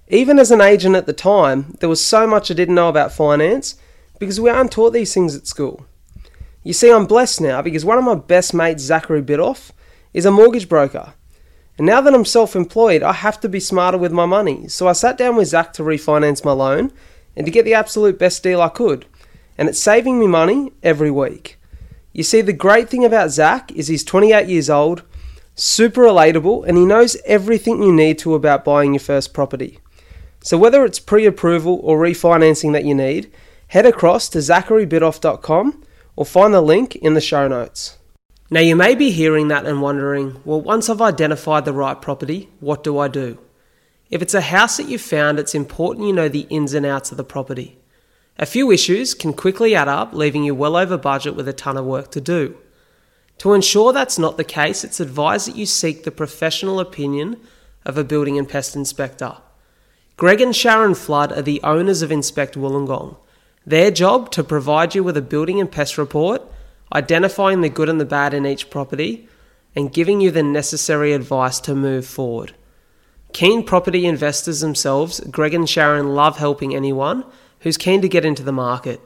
[0.08, 3.13] Even as an agent at the time, there was so much I didn't know about
[3.13, 3.75] finance
[4.19, 5.86] because we aren't taught these things at school.
[6.63, 9.71] You see, I'm blessed now because one of my best mates, Zachary Biddulph,
[10.13, 11.13] is a mortgage broker.
[11.77, 14.67] And now that I'm self employed, I have to be smarter with my money.
[14.67, 16.91] So I sat down with Zach to refinance my loan
[17.36, 19.06] and to get the absolute best deal I could.
[19.58, 21.58] And it's saving me money every week.
[22.13, 25.04] You see, the great thing about Zach is he's 28 years old,
[25.62, 29.80] super relatable, and he knows everything you need to about buying your first property.
[30.41, 33.32] So whether it's pre-approval or refinancing that you need,
[33.67, 35.84] head across to zacharybiddulph.com
[36.15, 37.97] or find the link in the show notes.
[38.50, 42.50] Now, you may be hearing that and wondering, well, once I've identified the right property,
[42.60, 43.38] what do I do?
[44.10, 47.12] If it's a house that you've found, it's important you know the ins and outs
[47.12, 47.78] of the property.
[48.38, 51.78] A few issues can quickly add up, leaving you well over budget with a ton
[51.78, 52.58] of work to do.
[53.41, 57.38] To ensure that's not the case, it's advised that you seek the professional opinion
[57.84, 59.38] of a building and pest inspector.
[60.15, 63.17] Greg and Sharon Flood are the owners of Inspect Wollongong.
[63.65, 66.43] Their job to provide you with a building and pest report,
[66.93, 69.27] identifying the good and the bad in each property,
[69.75, 72.54] and giving you the necessary advice to move forward.
[73.34, 77.25] Keen property investors themselves, Greg and Sharon love helping anyone
[77.62, 79.01] who's keen to get into the market.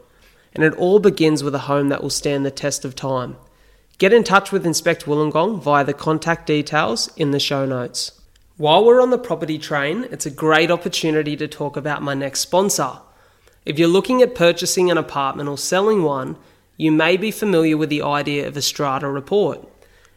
[0.54, 3.38] And it all begins with a home that will stand the test of time.
[3.98, 8.12] Get in touch with Inspect Wollongong via the contact details in the show notes.
[8.58, 12.42] While we're on the property train, it's a great opportunity to talk about my next
[12.42, 13.00] sponsor.
[13.66, 16.36] If you're looking at purchasing an apartment or selling one,
[16.76, 19.66] you may be familiar with the idea of a strata report.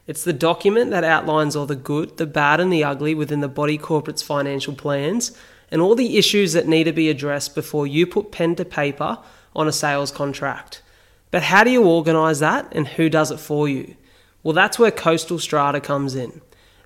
[0.08, 3.46] It's the document that outlines all the good, the bad, and the ugly within the
[3.48, 5.38] body corporate's financial plans
[5.70, 9.18] and all the issues that need to be addressed before you put pen to paper
[9.54, 10.82] on a sales contract.
[11.30, 13.96] But how do you organise that and who does it for you?
[14.42, 16.40] Well, that's where Coastal Strata comes in.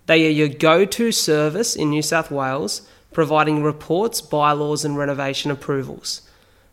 [0.06, 5.50] They are your go to service in New South Wales, providing reports, bylaws, and renovation
[5.50, 6.22] approvals.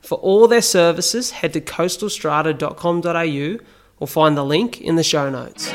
[0.02, 3.66] For all their services, head to coastalstrata.com.au
[4.00, 5.72] or find the link in the show notes.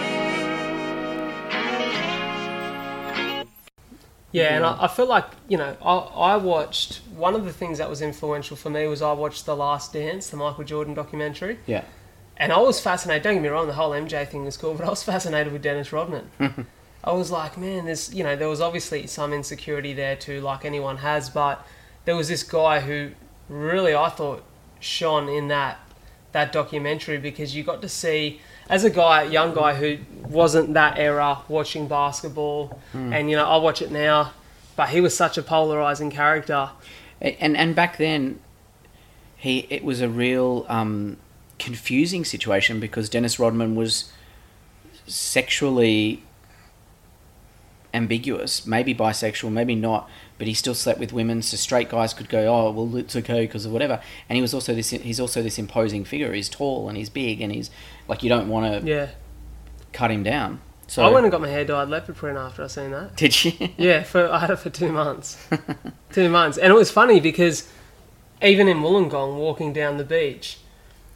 [4.35, 5.95] Yeah, and I, I feel like you know I,
[6.33, 9.55] I watched one of the things that was influential for me was I watched The
[9.57, 11.85] Last Dance, the Michael Jordan documentary, Yeah.
[12.37, 13.23] and I was fascinated.
[13.23, 15.63] Don't get me wrong, the whole MJ thing was cool, but I was fascinated with
[15.63, 16.31] Dennis Rodman.
[17.05, 20.65] I was like, man, there's you know there was obviously some insecurity there too, like
[20.65, 21.65] anyone has, but
[22.07, 23.11] there was this guy who
[23.49, 24.43] really I thought
[24.81, 25.79] shone in that
[26.33, 29.99] that documentary because you got to see as a guy, young guy who
[30.29, 34.33] wasn't that era watching basketball, and you know I watch it now,
[34.77, 36.71] but he was such a polarizing character.
[37.21, 38.41] And and back then,
[39.37, 41.19] he it was a real um,
[41.59, 44.11] confusing situation because Dennis Rodman was
[45.07, 46.23] sexually
[47.93, 51.43] ambiguous, maybe bisexual, maybe not, but he still slept with women.
[51.43, 54.01] So straight guys could go, oh well, it's okay because of whatever.
[54.29, 56.33] And he was also this he's also this imposing figure.
[56.33, 57.71] He's tall and he's big and he's
[58.09, 59.09] like you don't want to Yeah,
[59.93, 60.61] cut him down.
[60.87, 63.17] So I went and got my hair dyed leopard print after I seen that.
[63.17, 63.53] did you?
[63.79, 65.49] Yeah, for I had it for two months.
[66.13, 67.69] two months, and it was funny because
[68.43, 70.59] even in Wollongong, walking down the beach,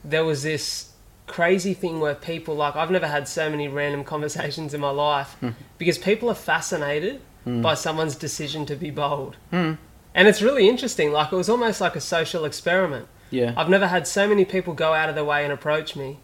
[0.02, 0.92] there was this
[1.26, 5.36] crazy thing where people like I've never had so many random conversations in my life
[5.40, 5.50] hmm.
[5.76, 7.62] because people are fascinated Mm.
[7.62, 9.74] by someone's decision to be bold, hmm.
[10.14, 11.12] and it's really interesting.
[11.12, 13.06] Like it was almost like a social experiment.
[13.30, 13.54] yeah.
[13.56, 16.18] I've never had so many people go out of their way and approach me.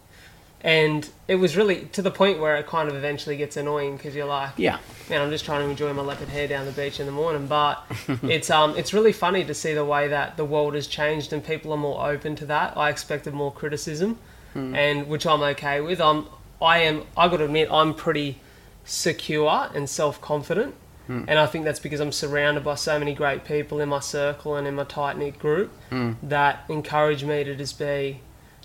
[0.65, 4.15] And it was really to the point where it kind of eventually gets annoying because
[4.15, 4.79] you're like, yeah.
[5.11, 7.47] man, I'm just trying to enjoy my leopard hair down the beach in the morning.
[7.47, 7.85] But
[8.23, 11.45] it's um, it's really funny to see the way that the world has changed and
[11.45, 12.79] people are more open to that.
[12.79, 14.19] I expected more criticism,
[14.55, 14.75] hmm.
[14.75, 16.01] and which I'm okay with.
[16.01, 16.27] I'm,
[16.63, 17.03] I am.
[17.15, 18.41] I got to admit, I'm pretty
[18.87, 20.75] secure and self confident,
[21.07, 21.25] Hmm.
[21.29, 24.57] and I think that's because I'm surrounded by so many great people in my circle
[24.57, 26.13] and in my tight knit group hmm.
[26.23, 28.21] that encourage me to just be.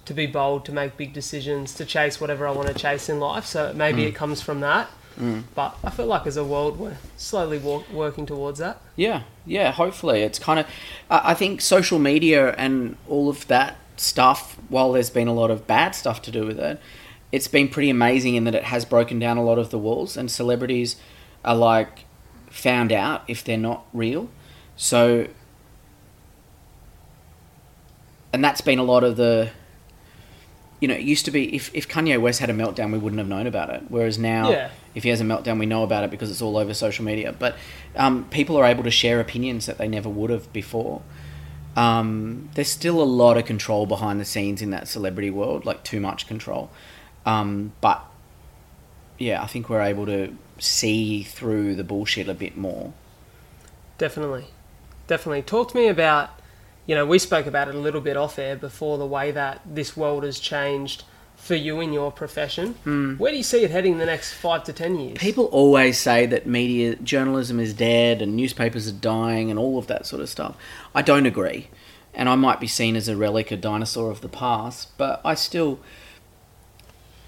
[0.06, 3.20] To be bold, to make big decisions, to chase whatever I want to chase in
[3.20, 3.46] life.
[3.46, 4.08] So maybe hmm.
[4.08, 4.90] it comes from that.
[5.54, 8.82] But I feel like as a world, we're slowly walk, working towards that.
[8.96, 9.72] Yeah, yeah.
[9.72, 10.68] Hopefully, it's kind of.
[11.10, 14.58] I I think social media and all of that stuff.
[14.70, 16.80] While there's been a lot of bad stuff to do with it,
[17.32, 20.16] it's been pretty amazing in that it has broken down a lot of the walls,
[20.16, 20.96] and celebrities
[21.44, 22.06] are like
[22.50, 24.30] found out if they're not real.
[24.76, 25.28] So,
[28.32, 29.52] and that's been a lot of the.
[30.82, 33.20] You know, it used to be if, if Kanye West had a meltdown, we wouldn't
[33.20, 33.84] have known about it.
[33.90, 34.70] Whereas now, Yeah.
[34.96, 37.36] if he has a meltdown, we know about it because it's all over social media.
[37.38, 37.58] But
[37.98, 41.02] um, people are able to share opinions that they never would have before.
[41.76, 45.84] Um, there's still a lot of control behind the scenes in that celebrity world, like
[45.84, 46.70] too much control.
[47.26, 48.02] Um, but
[49.18, 52.94] yeah, I think we're able to see through the bullshit a bit more.
[53.98, 54.46] Definitely,
[55.08, 55.42] definitely.
[55.42, 56.30] Talk to me about,
[56.86, 59.62] you know, we spoke about it a little bit off air before the way that
[59.66, 61.04] this world has changed
[61.36, 62.74] for you in your profession.
[62.84, 63.16] Hmm.
[63.16, 65.18] Where do you see it heading in the next five to ten years?
[65.18, 69.88] People always say that media journalism is dead and newspapers are dying and all of
[69.88, 70.56] that sort of stuff.
[70.94, 71.70] I don't agree.
[72.14, 75.36] And I might be seen as a relic, a dinosaur of the past, but I
[75.36, 75.80] still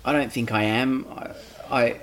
[0.04, 1.06] I don't think I am.
[1.10, 1.32] I
[1.72, 1.96] I,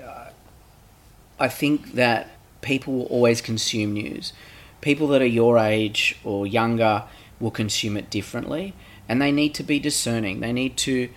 [1.39, 2.31] I think that
[2.61, 4.33] people will always consume news.
[4.81, 7.05] People that are your age or younger
[7.41, 8.75] will consume it differently
[9.09, 10.41] and they need to be discerning.
[10.41, 11.09] They need to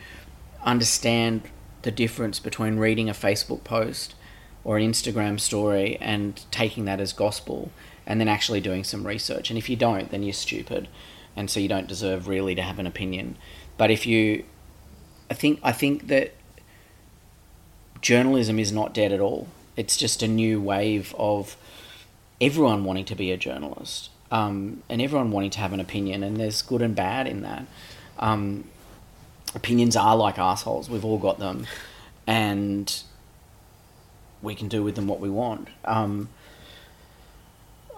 [0.63, 1.43] understand
[1.81, 4.15] the difference between reading a Facebook post
[4.63, 7.71] or an Instagram story and taking that as gospel
[8.05, 9.49] and then actually doing some research.
[9.49, 10.87] And if you don't, then you're stupid.
[11.35, 13.37] And so you don't deserve really to have an opinion.
[13.77, 14.45] But if you
[15.29, 16.33] I think I think that
[18.01, 19.47] journalism is not dead at all.
[19.75, 21.57] It's just a new wave of
[22.39, 26.37] everyone wanting to be a journalist um, and everyone wanting to have an opinion, and
[26.37, 27.65] there's good and bad in that.
[28.17, 28.63] Um,
[29.53, 30.89] opinions are like assholes.
[30.89, 31.67] We've all got them,
[32.25, 33.03] and
[34.41, 35.67] we can do with them what we want.
[35.83, 36.29] Um,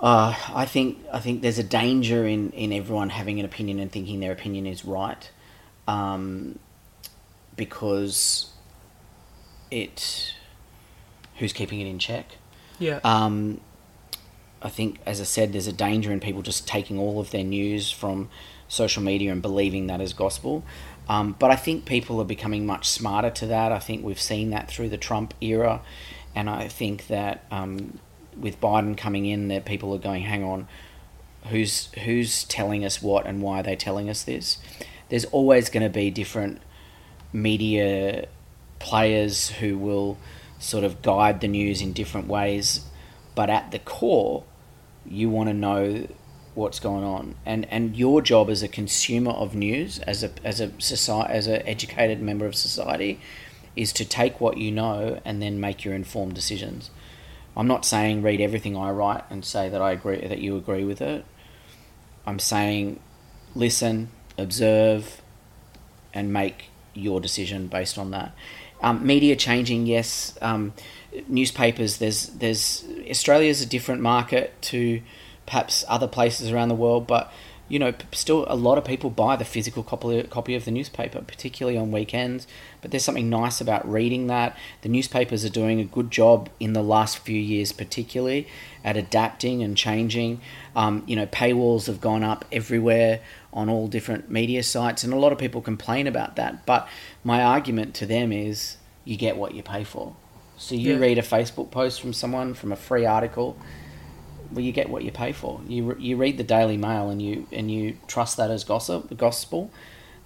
[0.01, 3.91] uh, I think I think there's a danger in, in everyone having an opinion and
[3.91, 5.29] thinking their opinion is right,
[5.87, 6.57] um,
[7.55, 8.49] because
[9.69, 10.33] it
[11.35, 12.37] who's keeping it in check.
[12.79, 12.99] Yeah.
[13.03, 13.61] Um,
[14.61, 17.43] I think, as I said, there's a danger in people just taking all of their
[17.43, 18.29] news from
[18.67, 20.63] social media and believing that as gospel.
[21.09, 23.71] Um, but I think people are becoming much smarter to that.
[23.71, 25.81] I think we've seen that through the Trump era,
[26.33, 27.99] and I think that um,
[28.37, 30.67] with Biden coming in, that people are going, "Hang on,
[31.47, 34.59] who's who's telling us what, and why are they telling us this?"
[35.09, 36.61] There's always going to be different
[37.33, 38.27] media
[38.79, 40.17] players who will
[40.63, 42.81] sort of guide the news in different ways,
[43.35, 44.43] but at the core,
[45.05, 46.07] you want to know
[46.55, 47.35] what's going on.
[47.45, 51.47] And and your job as a consumer of news as a as a society as
[51.47, 53.19] an educated member of society
[53.75, 56.91] is to take what you know and then make your informed decisions.
[57.57, 60.83] I'm not saying read everything i write and say that i agree that you agree
[60.83, 61.25] with it.
[62.25, 62.99] I'm saying
[63.55, 65.21] listen observe
[66.13, 68.33] and make your decision based on that
[68.83, 70.37] um, media changing yes.
[70.41, 70.73] Um,
[71.27, 74.99] newspapers there's there's australia's a different market to
[75.45, 77.31] perhaps other places around the world, but
[77.69, 81.21] you know, still a lot of people buy the physical copy copy of the newspaper,
[81.21, 82.45] particularly on weekends.
[82.81, 84.57] But there's something nice about reading that.
[84.81, 88.47] The newspapers are doing a good job in the last few years, particularly
[88.83, 90.41] at adapting and changing.
[90.75, 93.21] Um, you know, paywalls have gone up everywhere
[93.53, 96.65] on all different media sites, and a lot of people complain about that.
[96.65, 96.87] But
[97.23, 100.15] my argument to them is, you get what you pay for.
[100.57, 100.99] So you Yeah.
[100.99, 103.57] read a Facebook post from someone from a free article
[104.53, 105.61] well, you get what you pay for.
[105.67, 109.15] You re- you read the Daily Mail and you and you trust that as gossip,
[109.17, 109.71] gospel,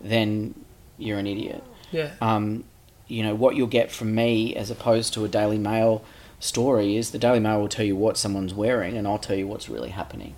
[0.01, 0.53] then
[0.97, 1.63] you're an idiot.
[1.91, 2.11] yeah.
[2.21, 2.63] Um,
[3.07, 6.03] you know what you'll get from me as opposed to a Daily Mail
[6.39, 9.47] story is the Daily Mail will tell you what someone's wearing, and I'll tell you
[9.47, 10.35] what's really happening.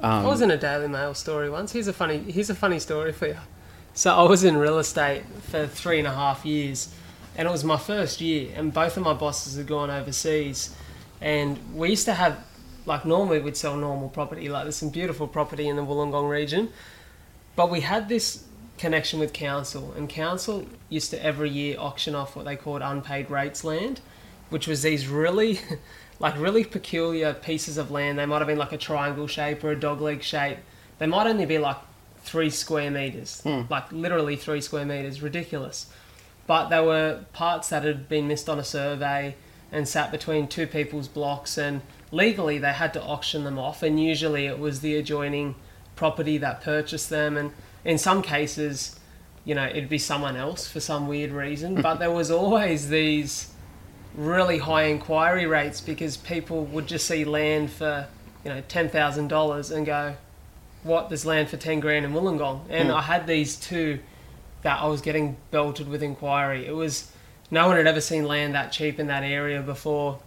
[0.00, 1.72] Um, I was in a Daily Mail story once.
[1.72, 2.18] Here's a funny.
[2.18, 3.36] Here's a funny story for you.
[3.92, 6.94] So I was in real estate for three and a half years,
[7.36, 8.50] and it was my first year.
[8.54, 10.74] And both of my bosses had gone overseas,
[11.20, 12.42] and we used to have
[12.86, 14.48] like normally we'd sell normal property.
[14.48, 16.70] Like there's some beautiful property in the Wollongong region,
[17.56, 18.44] but we had this
[18.78, 23.30] connection with council, and council used to every year auction off what they called unpaid
[23.30, 24.00] rates land,
[24.48, 25.60] which was these really,
[26.18, 28.18] like really peculiar pieces of land.
[28.18, 30.58] They might have been like a triangle shape or a dogleg shape.
[30.98, 31.76] They might only be like
[32.22, 33.62] three square meters, hmm.
[33.68, 35.20] like literally three square meters.
[35.22, 35.86] Ridiculous.
[36.46, 39.36] But there were parts that had been missed on a survey
[39.70, 41.82] and sat between two people's blocks, and
[42.12, 43.82] legally they had to auction them off.
[43.82, 45.54] And usually it was the adjoining
[45.96, 47.52] property that purchased them, and
[47.84, 48.98] in some cases,
[49.44, 51.80] you know, it'd be someone else for some weird reason.
[51.82, 53.52] but there was always these
[54.14, 58.06] really high inquiry rates because people would just see land for
[58.44, 60.14] you know ten thousand dollars and go,
[60.82, 61.08] "What?
[61.10, 62.94] There's land for ten grand in Wollongong." And Hmm.
[62.96, 64.00] I had these two
[64.62, 66.66] that I was getting belted with inquiry.
[66.66, 67.10] It was
[67.50, 70.18] no one had ever seen land that cheap in that area before,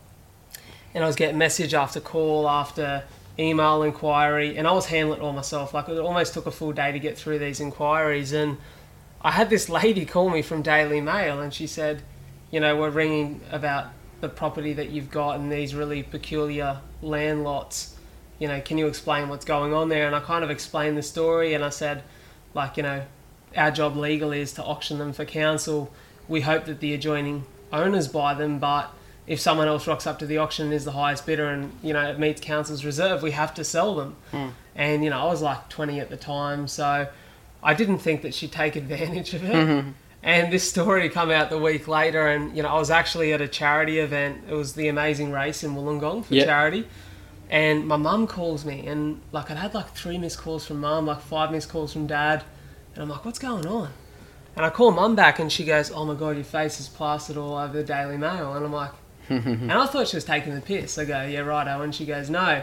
[0.94, 3.04] and I was getting message after call after
[3.38, 5.74] email inquiry, and I was handling it all myself.
[5.74, 8.58] Like it almost took a full day to get through these inquiries, and
[9.22, 12.04] I had this lady call me from Daily Mail, and she said,
[12.52, 13.88] "You know, we're ringing about
[14.22, 17.96] the property that you've got and these really peculiar land lots.
[18.39, 21.04] You know, can you explain what's going on there?" And I kind of explained the
[21.04, 22.04] story, and I said,
[22.54, 23.04] like, you know,
[23.56, 25.91] our job legally is to auction them for council.
[26.28, 28.94] We hope that the adjoining owners buy them, but
[29.26, 31.93] if someone else rocks up to the auction and is the highest bidder and you
[31.93, 34.15] know it meets council's reserve, we have to sell them.
[34.32, 34.47] Hmm.
[34.76, 37.07] And you know, I was like 20 at the time, so
[37.61, 39.53] I didn't think that she'd take advantage of it.
[39.53, 39.89] Mm-hmm.
[40.26, 43.41] And this story come out the week later, and you know, I was actually at
[43.41, 44.43] a charity event.
[44.49, 46.45] It was the Amazing Race in Wollongong for Yep.
[46.45, 46.88] charity.
[47.49, 51.05] And my mum calls me, and like I'd had like three missed calls from mum,
[51.05, 52.43] like five missed calls from dad,
[52.95, 53.89] and I'm like, what's going on?
[54.55, 57.38] And I call mum back, and she goes, "Oh my god, your face is plastered
[57.38, 58.91] all over the Daily Mail." And I'm like,
[59.30, 60.97] and I thought she was taking the piss.
[60.97, 62.61] I go, "Yeah, righto." And she goes, "No,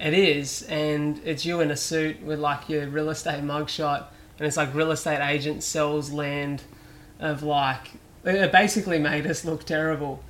[0.00, 4.04] it is, and it's you in a suit with like your real estate mugshot,
[4.38, 6.62] and it's like real estate agent sells land
[7.20, 7.92] of like
[8.24, 10.22] It basically made us look terrible.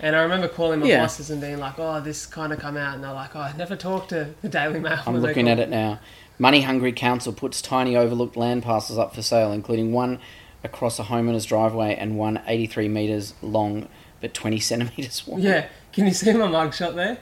[0.00, 1.02] And I remember calling my Yeah.
[1.02, 3.52] bosses and being like, "Oh, this kind of come out," and they're like, "Oh, I
[3.56, 6.00] never talked to the Daily Mail." I'm they looking at it now.
[6.38, 10.18] Money Hungry Council puts tiny overlooked land parcels up for sale, including one
[10.64, 13.88] across a homeowner's driveway and one 83 metres long
[14.22, 15.42] but 20 centimetres wide.
[15.42, 17.18] Yeah, can you see my mugshot there?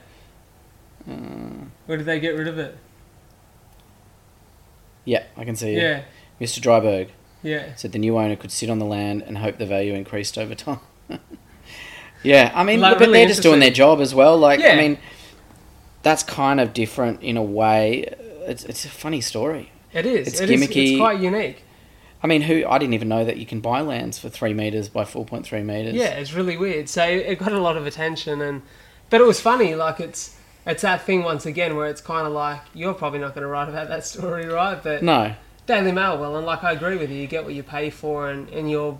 [1.09, 1.65] Uh.
[1.89, 2.77] Or did they get rid of it?
[5.03, 5.81] Yeah, I can see it.
[5.81, 6.03] Yeah,
[6.39, 6.61] Mr.
[6.61, 7.09] Dryburgh
[7.43, 7.73] yeah.
[7.75, 10.53] said the new owner could sit on the land and hope the value increased over
[10.55, 10.79] time.
[12.23, 14.37] yeah, I mean, Like, but really they're just doing their job as well.
[14.37, 14.73] Like, Yeah.
[14.73, 14.99] I mean,
[16.03, 18.13] that's kind of different in a way.
[18.47, 19.71] It's, it's a funny story.
[19.91, 20.27] It is.
[20.27, 20.91] It's It is- gimmicky.
[20.91, 21.63] It's quite unique.
[22.23, 24.89] I mean, who I didn't even know that you can buy lands for three meters
[24.89, 25.95] by four point three meters.
[25.95, 26.87] Yeah, it's really weird.
[26.87, 28.61] So it got a lot of attention, and
[29.09, 29.75] but it was funny.
[29.75, 33.33] Like it's it's that thing once again where it's kind of like you're probably not
[33.33, 34.81] going to write about that story, right?
[34.81, 35.35] But No.
[35.67, 37.17] Daily Mail will, and like I agree with you.
[37.17, 38.99] You get what you pay for, and, and you're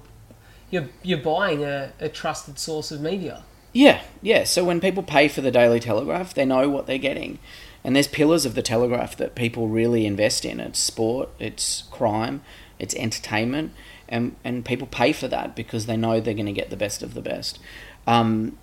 [0.69, 3.43] you're you're buying a, a trusted source of media.
[3.73, 4.43] Yeah, yeah.
[4.43, 7.39] So when people pay for the Daily Telegraph, they know what they're getting.
[7.83, 10.59] And there's pillars of the Telegraph that people really invest in.
[10.59, 12.41] It's sport, it's crime,
[12.81, 13.71] it's entertainment,
[14.09, 17.03] and, and people pay for that because they know they're going to get the best
[17.03, 17.59] of the best.
[18.07, 18.57] Um,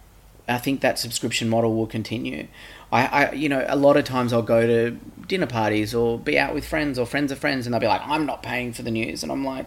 [0.49, 2.49] I think that subscription model will continue.
[2.91, 4.99] I, I, you know, a lot of times I'll go to
[5.29, 8.01] dinner parties or be out with friends or friends of friends, and they'll be like,
[8.05, 9.67] "I'm not paying for the news," and I'm like,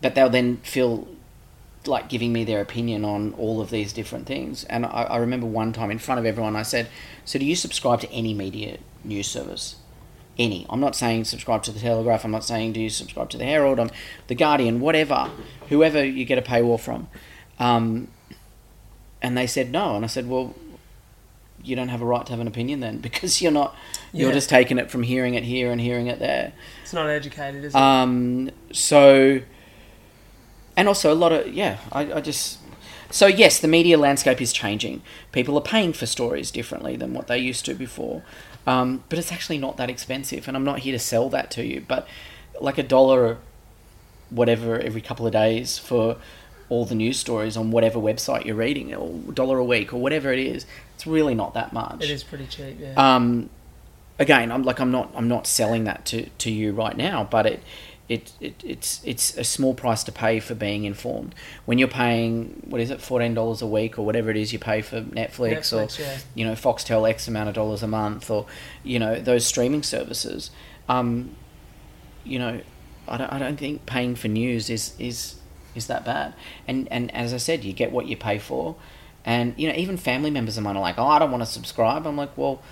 [0.00, 1.08] but they'll then feel
[1.84, 4.64] like giving me their opinion on all of these different things.
[4.64, 6.88] And I, I remember one time in front of everyone, I said,
[7.24, 9.76] "So do you subscribe to any media news service?
[10.38, 10.66] Any?
[10.70, 12.24] I'm not saying subscribe to the Telegraph.
[12.24, 13.90] I'm not saying do you subscribe to the Herald, um,
[14.28, 15.30] the Guardian, whatever,
[15.68, 17.08] whoever you get a paywall from."
[17.58, 18.08] Um,
[19.20, 20.54] and they said no, and I said, "Well."
[21.60, 23.74] You don't have a right to have an opinion then, because you're not.
[24.12, 24.34] You're Yeah.
[24.34, 26.52] just taking it from hearing it here and hearing it there.
[26.84, 27.76] It's not educated, is it?
[27.76, 29.40] Um, so,
[30.76, 32.58] and also a lot of yeah, I, I just
[33.10, 35.02] so yes, the media landscape is changing.
[35.32, 38.22] People are paying for stories differently than what they used to before,
[38.68, 40.46] um, but it's actually not that expensive.
[40.46, 42.06] And I'm not here to sell that to you, but
[42.60, 43.38] like a dollar,
[44.28, 46.18] whatever, every couple of days for
[46.68, 50.30] all the news stories on whatever website you're reading, or dollar a week, or whatever
[50.34, 50.66] it is.
[50.94, 52.04] It's really not that much.
[52.04, 52.76] it is pretty cheap.
[52.78, 52.92] Yeah.
[52.94, 53.48] Um,
[54.18, 57.46] again, I'm like I'm not I'm not selling that to, to you right now, but
[57.46, 57.62] it,
[58.08, 61.34] it it it's it's a small price to pay for being informed.
[61.66, 64.58] When you're paying what is it fourteen dollars a week or whatever it is you
[64.58, 66.18] pay for Netflix, Netflix, or yeah.
[66.34, 68.46] you know Foxtel X amount of dollars a month or
[68.82, 70.50] you know those streaming services.
[70.88, 71.36] Um,
[72.24, 72.60] you know,
[73.06, 75.36] I don't I don't think paying for news is is
[75.74, 76.34] is that bad.
[76.66, 78.76] And and as I said, you get what you pay for.
[79.24, 81.50] And you know, even family members of mine are like, "Oh, I don't want to
[81.50, 82.62] subscribe." I'm like, "Well,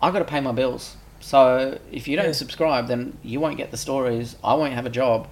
[0.00, 0.96] I got to pay my bills.
[1.24, 2.32] So if you don't Yeah.
[2.32, 4.36] subscribe, then you won't get the stories.
[4.44, 5.26] I won't have a job."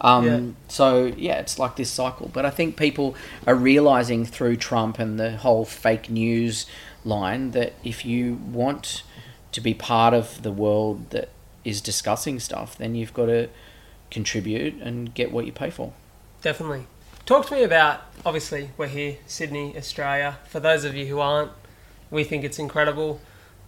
[0.00, 0.40] Um, Yeah.
[0.68, 2.30] So yeah, it's like this cycle.
[2.32, 3.14] But I think people
[3.46, 6.66] are realizing through Trump and the whole fake news
[7.04, 9.02] line that if you want
[9.52, 11.28] to be part of the world that
[11.64, 13.48] is discussing stuff, then you've got to
[14.10, 15.92] contribute and get what you pay for.
[16.42, 16.86] Definitely.
[17.26, 20.38] Talk to me about, obviously, we're here, Sydney, Australia.
[20.48, 21.52] For those of you who aren't,
[22.10, 23.20] we think it's incredible.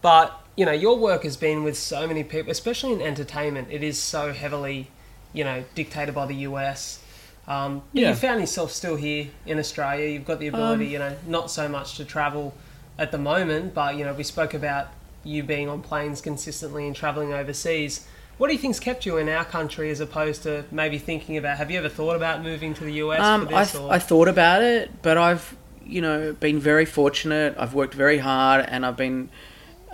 [0.03, 3.69] But, you know, your work has been with so many people, especially in entertainment.
[3.71, 4.89] It is so heavily,
[5.33, 7.01] you know, dictated by the US.
[7.47, 8.09] Um, but Yeah.
[8.11, 10.09] you found yourself still here in Australia.
[10.09, 12.55] You've got the ability, Um, you know, not so much to travel
[12.99, 14.89] at the moment, but, you know, we spoke about
[15.23, 18.07] you being on planes consistently and traveling overseas.
[18.39, 21.59] What do you think's kept you in our country as opposed to maybe thinking about?
[21.59, 23.73] Have you ever thought about moving to the US Um, for I, this?
[23.73, 23.93] th- or?
[23.93, 27.55] I thought about it, but I've you know been very fortunate.
[27.59, 29.29] I've worked very hard, and I've been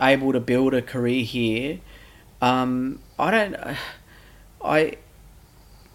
[0.02, 1.80] able to build a career here.
[2.40, 3.56] Um, I don't.
[4.64, 4.96] I.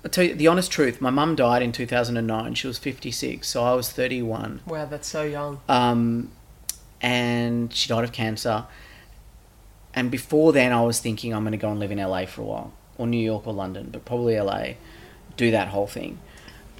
[0.03, 1.01] I'll tell you the honest truth.
[1.01, 2.53] My mum died in two thousand and nine.
[2.53, 4.61] She was fifty six, so I was thirty one.
[4.65, 5.59] wow, that's so young.
[5.67, 6.31] Um,
[7.01, 8.65] and she died of cancer.
[9.93, 12.41] And before then, I was thinking I'm going to go and live in LA for
[12.41, 14.73] a while, or New York or London, but probably LA,
[15.37, 16.19] do that whole thing.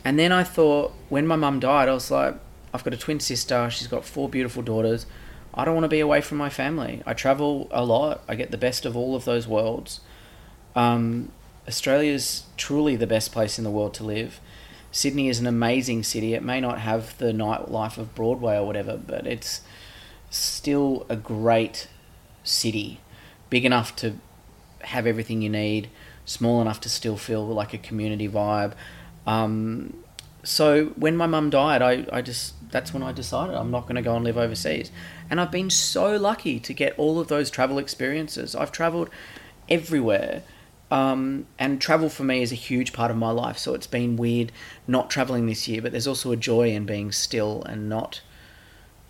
[0.05, 2.35] And then I thought, when my mum died, I was like,
[2.73, 5.07] I've got a twin sister, she's got four beautiful daughters.
[5.57, 7.01] I don't want to be away from my family.
[7.05, 10.01] I travel a lot, I get the best of all of those worlds.
[10.75, 11.31] Um,
[11.67, 14.39] Australia's truly the best place in the world to live.
[14.91, 16.35] Sydney is an amazing city.
[16.35, 19.61] It may not have the nightlife of Broadway or whatever, but it's
[20.29, 21.87] still a great
[22.43, 22.99] city.
[23.49, 24.17] Big enough to
[24.81, 25.89] have everything you need,
[26.25, 28.73] small enough to still feel like a community vibe.
[29.25, 30.03] Um,
[30.43, 33.95] so when my mum died, I, I just that's when I decided I'm not going
[33.95, 34.91] to go and live overseas.
[35.29, 38.55] And I've been so lucky to get all of those travel experiences.
[38.55, 39.09] I've traveled
[39.69, 40.43] everywhere
[40.89, 44.15] Um, and travel for me is a huge part of my life, so it's been
[44.15, 44.51] weird
[44.87, 45.81] not traveling this year.
[45.81, 48.21] But there's also a joy in being still and not.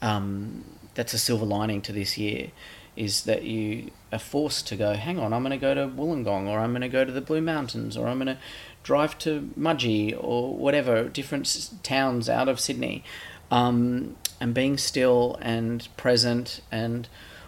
[0.02, 0.64] Um,
[0.96, 2.50] that's a silver lining to this year,
[2.96, 4.94] is that you are forced to go.
[4.94, 7.22] Hang on, I'm going to go to Wollongong, or I'm going to go to the
[7.22, 8.42] Blue Mountains, or I'm going to
[8.82, 13.04] drive to Mudgee, or whatever different towns out of Sydney,
[13.52, 17.08] um, and being still and present and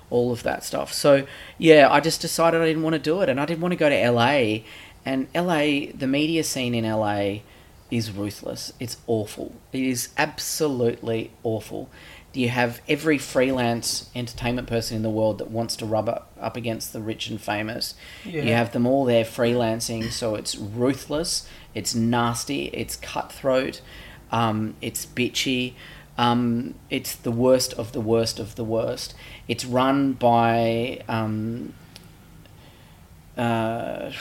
[0.09, 0.93] all of that stuff.
[0.93, 1.25] So
[1.57, 3.77] yeah, I just decided I didn't want to do it, and I didn't want to
[3.77, 4.63] go to LA.
[5.05, 7.39] And LA, the media scene in LA
[7.89, 8.73] is ruthless.
[8.79, 9.53] It's awful.
[9.71, 11.89] It is absolutely awful.
[12.33, 16.93] You have every freelance entertainment person in the world that wants to rub up, against
[16.93, 17.95] the rich and famous.
[18.23, 18.43] Yeah.
[18.43, 23.81] You have them all there freelancing, so it's ruthless, it's nasty, it's cutthroat,
[24.31, 25.73] um, it's bitchy.
[26.19, 29.15] Um, it's the worst of the worst of the worst.
[29.47, 31.73] It's run by um,
[33.37, 34.11] uh,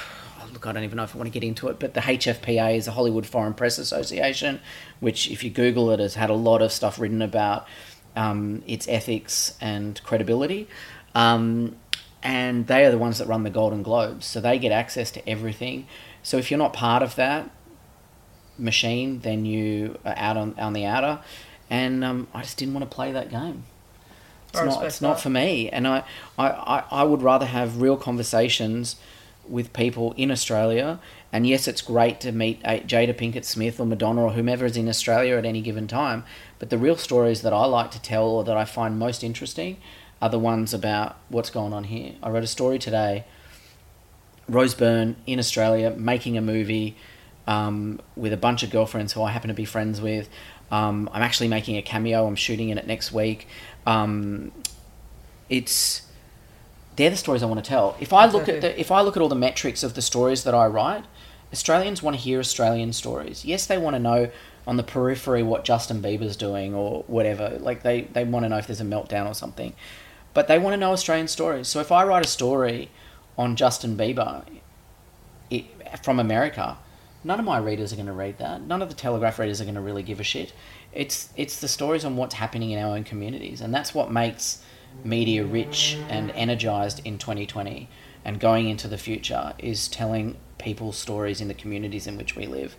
[0.52, 2.76] look, I don't even know if I want to get into it, but the HFPA
[2.76, 4.60] is the Hollywood Foreign Press Association,
[5.00, 7.66] which, if you Google it, has had a lot of stuff written about
[8.14, 10.68] um, its ethics and credibility.
[11.16, 11.74] Um,
[12.22, 15.28] and they are the ones that run the Golden Globes, so they get access to
[15.28, 15.88] everything.
[16.22, 17.50] So if you're not part of that
[18.56, 21.20] machine, then you are out on, on the outer.
[21.70, 23.64] And um, I just didn't want to play that game.
[24.50, 24.84] It's I not.
[24.84, 25.22] It's not that.
[25.22, 25.68] for me.
[25.68, 26.04] And I,
[26.38, 28.96] I, I, I would rather have real conversations
[29.46, 31.00] with people in Australia.
[31.32, 34.76] And yes, it's great to meet uh, Jada Pinkett Smith or Madonna or whomever is
[34.76, 36.24] in Australia at any given time.
[36.58, 39.78] But the real stories that I like to tell or that I find most interesting
[40.20, 42.14] are the ones about what's going on here.
[42.22, 43.24] I read a story today.
[44.48, 46.96] Rose Byrne in Australia making a movie
[47.46, 50.28] um, with a bunch of girlfriends who I happen to be friends with.
[50.70, 52.26] Um, I'm actually making a cameo.
[52.26, 53.46] I'm shooting in it next week.
[53.86, 54.52] Um,
[55.48, 56.02] it's
[56.96, 57.96] they're the stories I want to tell.
[58.00, 60.44] If I look at the if I look at all the metrics of the stories
[60.44, 61.04] that I write,
[61.52, 63.44] Australians want to hear Australian stories.
[63.44, 64.30] Yes, they want to know
[64.66, 67.56] on the periphery what Justin Bieber's doing or whatever.
[67.58, 69.72] Like they, they want to know if there's a meltdown or something.
[70.34, 71.68] But they want to know Australian stories.
[71.68, 72.90] So if I write a story
[73.38, 74.44] on Justin Bieber
[75.48, 75.64] it,
[76.04, 76.76] from America,
[77.24, 78.62] none of my readers are going to read that.
[78.62, 80.52] None of the Telegraph readers are going to really give a shit.
[80.92, 84.62] It's it's the stories on what's happening in our own communities, and that's what makes
[85.04, 87.88] media rich and energized in 2020
[88.24, 92.46] and going into the future is telling people's stories in the communities in which we
[92.46, 92.76] live.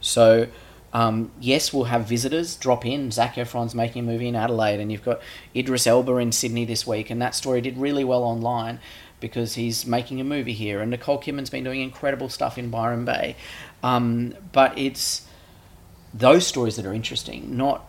[0.00, 0.48] So.
[0.94, 3.10] Um, yes, we'll have visitors drop in.
[3.10, 5.22] Zac Efron's making a movie in Adelaide, and you've got
[5.56, 8.78] Idris Elba in Sydney this week, and that story did really well online
[9.18, 10.82] because he's making a movie here.
[10.82, 13.36] And Nicole Kidman's been doing incredible stuff in Byron Bay.
[13.82, 15.26] Um, but it's
[16.14, 17.86] those stories that are interesting, not.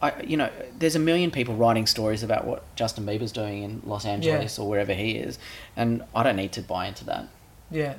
[0.00, 0.48] I, you know,
[0.78, 4.68] there's a million people writing stories about what Justin Bieber's doing in Los Angeles or
[4.68, 5.40] wherever he is,
[5.76, 7.26] and I don't need to buy into that.
[7.68, 7.94] Yeah,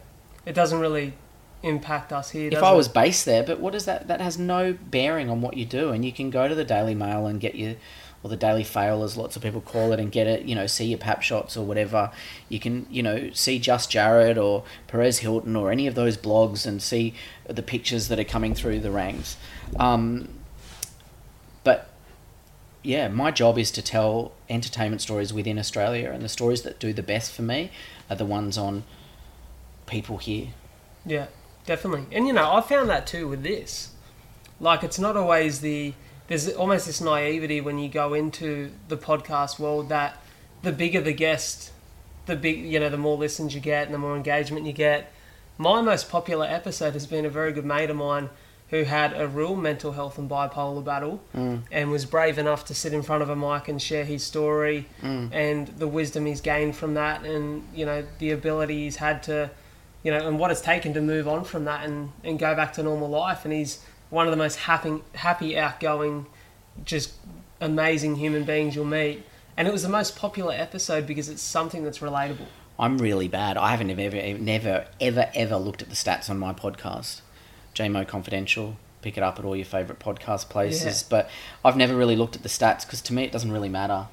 [0.45, 1.13] it doesn't really
[1.61, 2.49] impact us here.
[2.51, 2.77] if I it?
[2.77, 4.07] was based there, but what is that?
[4.07, 6.95] That has no bearing on what you do, and you can go to the Daily
[6.95, 7.75] Mail and get your,
[8.21, 10.43] or the Daily Fail, as lots of people call it, and get it.
[10.43, 12.11] You know, see your pap shots or whatever.
[12.49, 16.65] You can, you know, see Just Jared or Perez Hilton or any of those blogs
[16.65, 17.13] and see
[17.47, 19.37] the pictures that are coming through the ranks.
[19.79, 20.29] Um,
[21.63, 21.89] but
[22.83, 26.93] yeah, my job is to tell entertainment stories within Australia, and the stories that do
[26.93, 27.71] the best for me
[28.09, 28.83] are the ones on
[29.85, 30.49] people here.
[31.05, 31.27] Yeah,
[31.65, 32.05] definitely.
[32.15, 33.91] And you know, I found that too with this.
[34.59, 35.93] Like, it's not always the.
[36.29, 40.21] There's almost this naivety when you go into the podcast world that
[40.61, 41.71] the bigger the guest,
[42.27, 45.11] the big, you know, the more listens you get and the more engagement you get.
[45.57, 48.29] My most popular episode has been a very good mate of mine
[48.69, 51.61] who had a real mental health and bipolar battle mm.
[51.71, 54.85] and was brave enough to sit in front of a mic and share his story
[55.01, 55.27] mm.
[55.33, 59.49] and the wisdom he's gained from that and, you know, the ability he's had to
[60.03, 62.73] you know, and what it's taken to move on from that and, and go back
[62.73, 63.43] to normal life.
[63.43, 66.25] And he's one of the most happy, happy, outgoing,
[66.83, 67.13] just
[67.61, 69.23] amazing human beings you'll meet.
[69.57, 72.47] And it was the most popular episode because it's something that's relatable.
[72.79, 73.57] I'm really bad.
[73.57, 77.21] I haven't ever, ever, never, ever, ever looked at the stats on my podcast.
[77.75, 78.77] JMO Confidential.
[79.01, 81.01] Pick it up at all your favourite podcast places.
[81.01, 81.07] Yeah.
[81.09, 81.29] But
[81.63, 84.07] I've never really looked at the stats because to me it doesn't really matter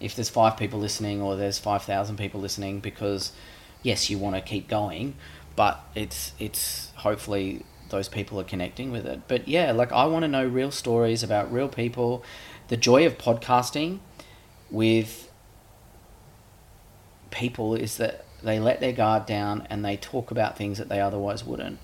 [0.00, 3.32] if there's five people listening or there's 5,000 people listening because,
[3.82, 5.14] yes, you want to keep going,
[5.56, 9.22] but it's, it's hopefully those people are connecting with it.
[9.28, 12.24] But yeah, like I want to know real stories about real people.
[12.68, 13.98] The joy of podcasting
[14.70, 15.30] with
[17.30, 21.00] people is that they let their guard down and they talk about things that they
[21.00, 21.78] otherwise wouldn't.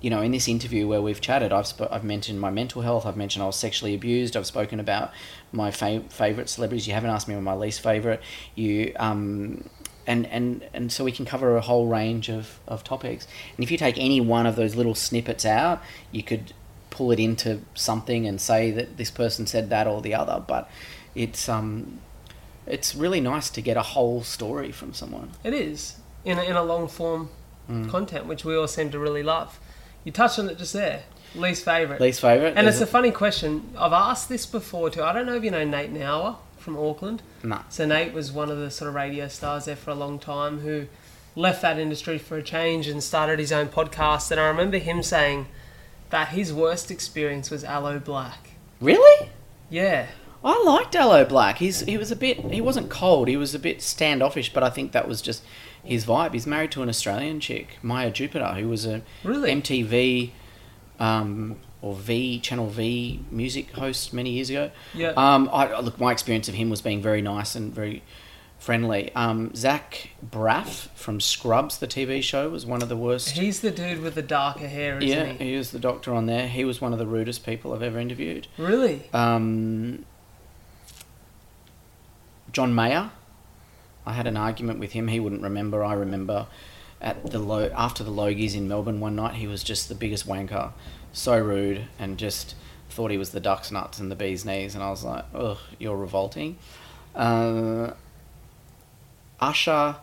[0.00, 3.06] You know, in this interview where we've chatted, I've sp- I've mentioned my mental health.
[3.06, 4.36] I've mentioned I was sexually abused.
[4.36, 5.12] I've spoken about
[5.50, 6.86] my fa- favorite celebrities.
[6.86, 8.20] You haven't asked me my least favorite.
[8.54, 9.70] You um,
[10.06, 13.26] and, and, and so we can cover a whole range of, of topics.
[13.56, 15.82] And if you take any one of those little snippets out,
[16.12, 16.52] you could
[16.90, 20.42] pull it into something and say that this person said that or the other.
[20.46, 20.70] But
[21.14, 22.00] it's um,
[22.66, 25.30] it's really nice to get a whole story from someone.
[25.42, 27.30] It is in a, in a long form
[27.66, 27.88] Mm.
[27.88, 29.58] content, which we all seem to really love.
[30.04, 31.04] You touched on it just there.
[31.34, 31.98] Least favorite.
[31.98, 32.52] Least favorite?
[32.58, 33.70] And it's a it- funny question.
[33.78, 35.02] I've asked this before too.
[35.02, 37.22] I don't know if you know Nate Nauer from Auckland.
[37.68, 40.60] So Nate was one of the sort of radio stars there for a long time
[40.60, 40.86] who
[41.36, 44.30] left that industry for a change and started his own podcast.
[44.30, 45.46] And I remember him saying
[46.10, 48.38] that his worst experience was Aloe Blacc.
[48.80, 49.28] Really?
[49.68, 50.06] Yeah.
[50.44, 51.56] I liked Aloe Blacc.
[51.56, 53.28] He's he was a bit he wasn't cold.
[53.28, 55.42] He was a bit standoffish, but I think that was just
[55.82, 56.32] his vibe.
[56.34, 59.50] He's married to an Australian chick, Maya Jupiter, who was a Really?
[59.50, 60.30] MTV
[61.00, 64.70] um, or V Channel V music host many years ago.
[64.94, 65.12] Yeah.
[65.16, 68.02] Um, I look, my experience of him was being very nice and very
[68.58, 69.14] friendly.
[69.14, 73.32] Um, Zach Braff from Scrubs, the TV show, was one of the worst.
[73.32, 75.50] He's the dude with the darker hair, isn't yeah, he?
[75.50, 76.48] he was the doctor on there.
[76.48, 78.48] He was one of the rudest people I've ever interviewed.
[78.56, 79.02] Really?
[79.12, 80.06] Um,
[82.50, 83.10] John Mayer.
[84.06, 85.08] I had an argument with him.
[85.08, 85.84] He wouldn't remember.
[85.84, 86.46] I remember
[87.02, 89.34] at the low after the Logies in Melbourne one night.
[89.34, 90.72] He was just the biggest wanker,
[91.14, 92.54] so rude, and just
[92.90, 94.74] thought he was the duck's nuts and the bee's knees.
[94.74, 96.58] And I was like, ugh, you're revolting.
[97.14, 97.92] Uh,
[99.40, 99.96] Usher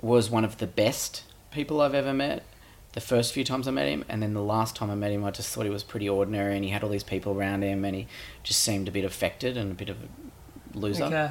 [0.00, 2.44] was one of the best people I've ever met.
[2.92, 5.22] The first few times I met him, and then the last time I met him,
[5.24, 7.84] I just thought he was pretty ordinary, and he had all these people around him,
[7.84, 8.06] and he
[8.42, 11.04] just seemed a bit affected and a bit of a loser.
[11.04, 11.30] Okay.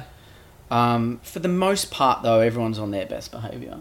[0.70, 3.78] Um, for the most part, though, everyone's on their best behaviour.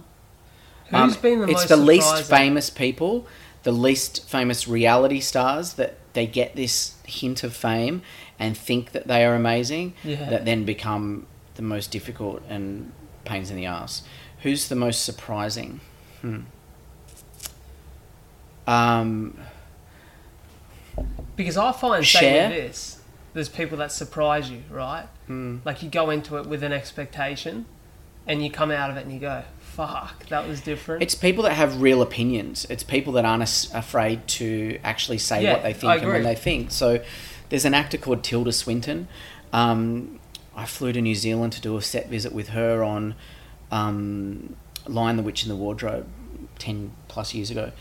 [0.86, 2.36] Who's Um, been the it's most the least surprising?
[2.38, 3.28] famous people,
[3.66, 8.02] the least famous reality stars that they get this hint of fame
[8.40, 10.30] and think that they are amazing, Yeah.
[10.30, 12.92] that then become the most difficult and
[13.26, 14.04] pains in the ass.
[14.44, 15.82] Who's the most surprising?
[16.22, 16.42] Hmm.
[18.68, 19.38] Um,
[21.36, 22.50] Because I find, say Cher?
[22.50, 23.02] with this,
[23.34, 25.08] there's people that surprise you, right?
[25.28, 25.58] hmm.
[25.66, 27.66] Like you go into it with an expectation,
[28.28, 29.44] and you come out of it and you go,
[29.76, 32.66] "Fuck, that was different." It's people that have real opinions.
[32.70, 36.24] It's people that aren't as- afraid to actually say Yeah, what they think and when
[36.24, 36.72] they think.
[36.72, 37.00] So
[37.50, 39.08] there's an actor called Tilda Swinton.
[39.54, 40.20] Um,
[40.56, 43.16] I flew to New Zealand to do a set visit with her on
[43.72, 44.56] um,
[44.88, 46.08] Lion the Witch in the Wardrobe
[46.60, 47.72] 10 plus years ago.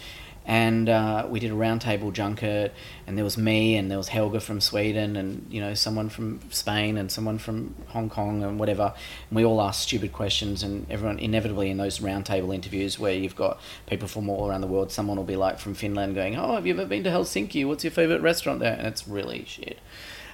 [0.47, 2.74] And uh, we did a roundtable junket,
[3.07, 6.40] and there was me, and there was Helga from Sweden, and you know someone from
[6.51, 8.92] Spain, and someone from Hong Kong, and whatever.
[9.30, 13.36] And we all asked stupid questions, and everyone inevitably in those roundtable interviews where you've
[13.36, 16.57] got people from all around the world, someone will be like from Finland going, "Oh,
[16.57, 17.66] have you ever been to Helsinki?
[17.66, 19.78] What's your favorite restaurant there?" And it's really shit.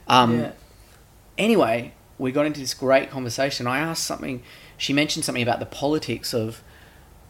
[0.08, 0.52] Um, yeah.
[1.38, 3.66] anyway, we got into this great conversation.
[3.66, 4.42] I asked something.
[4.76, 6.62] She mentioned something about the politics of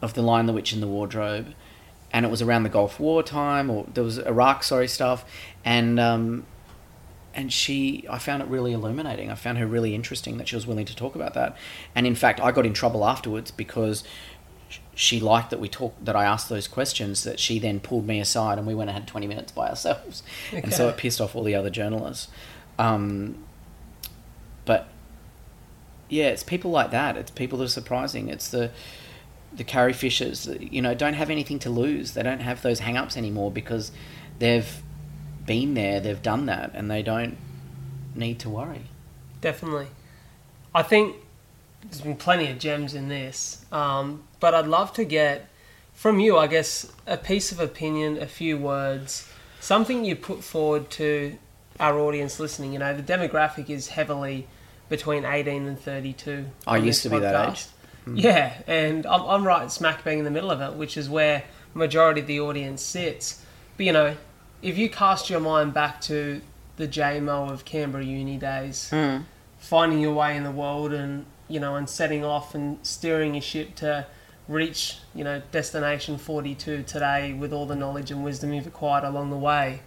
[0.01, 1.53] of the Lion, the Witch, and the Wardrobe,
[2.13, 5.25] and it was around the Gulf War time, or there was Iraq, sorry, stuff,
[5.63, 6.45] and um,
[7.33, 9.31] and she, I found it really illuminating.
[9.31, 11.55] I found her really interesting that she was willing to talk about that,
[11.95, 14.03] and in fact, I got in trouble afterwards because
[14.93, 17.23] she liked that we talked that I asked those questions.
[17.23, 20.23] That she then pulled me aside, and we went and had twenty minutes by ourselves,
[20.51, 22.27] and so it pissed off all the other journalists.
[22.77, 23.43] Um,
[24.65, 24.87] but
[26.09, 27.15] yeah, it's people like that.
[27.15, 28.27] It's people that are surprising.
[28.27, 28.71] It's the
[29.53, 32.13] the Carrie Fishers, you know, don't have anything to lose.
[32.13, 33.91] They don't have those hang-ups anymore because
[34.39, 34.81] they've
[35.45, 37.37] been there, they've done that, and they don't
[38.15, 38.83] need to worry.
[39.41, 39.87] Definitely.
[40.73, 41.15] I think
[41.83, 45.49] there's been plenty of gems in this, um, but I'd love to get
[45.93, 49.27] from you, I guess, a piece of opinion, a few words,
[49.59, 51.37] something you put forward to
[51.79, 52.73] our audience listening.
[52.73, 54.47] You know, the demographic is heavily
[54.89, 56.45] between 18 and 32.
[56.67, 57.65] I used to be that age.
[58.05, 58.21] Podcast.
[58.23, 61.43] Yeah, and I'm, I'm right smack bang in the middle of it, which is where
[61.73, 63.43] majority of the audience sits.
[63.77, 64.15] But you know,
[64.61, 66.41] if you cast your mind back to
[66.77, 68.91] the JMO of Canberra uni days,
[69.59, 73.41] finding your way in the world and you know and setting off and steering your
[73.41, 74.05] ship to
[74.47, 79.29] reach you know destination 42 today with all the knowledge and wisdom you've acquired along
[79.29, 79.81] the way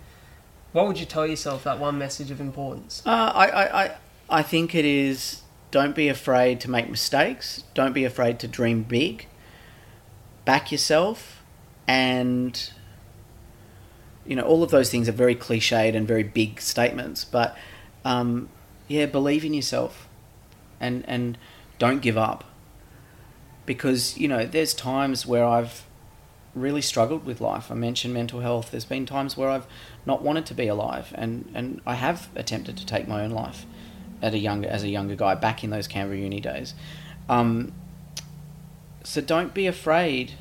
[0.73, 3.97] what would you tell yourself that one message of importance Uh, I, I, I,
[4.31, 5.43] I think it is
[5.75, 7.65] don't be afraid to make mistakes.
[7.75, 9.27] Don't be afraid to dream big.
[10.45, 11.43] Back yourself.
[11.89, 12.71] And,
[14.25, 17.25] you know, all of those things are very cliched and very big statements.
[17.25, 17.59] But,
[18.05, 18.51] um,
[18.87, 20.07] yeah, believe in yourself.
[20.79, 21.37] And, and
[21.81, 22.45] don't give up.
[23.67, 25.83] Because, you know, there's times where I've
[26.55, 27.69] really struggled with life.
[27.69, 28.71] I mentioned mental health.
[28.71, 29.67] There's been times where I've
[30.07, 33.67] not wanted to be alive, and, and I have attempted to take my own life
[34.25, 36.75] at a younger as a younger guy back in those Canberra uni days.
[37.29, 37.73] Um,
[39.05, 40.33] So don't be afraid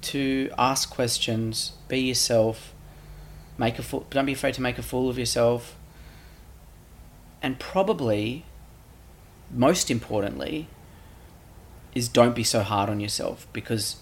[0.00, 2.72] to ask questions, be yourself,
[3.58, 5.76] make a fool, don't be afraid to make a fool of yourself.
[7.42, 8.44] And probably
[9.50, 10.68] most importantly
[11.94, 13.96] is don't be so hard on yourself because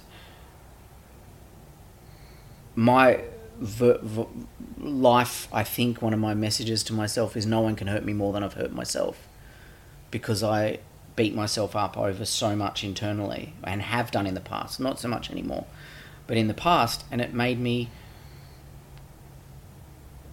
[2.76, 3.22] my
[3.58, 4.26] v- v-
[4.78, 8.12] life I think one of my messages to myself is no one can hurt me
[8.12, 9.28] more than I've hurt myself
[10.10, 10.78] because I
[11.14, 15.08] beat myself up over so much internally and have done in the past not so
[15.08, 15.66] much anymore
[16.26, 17.90] but in the past and it made me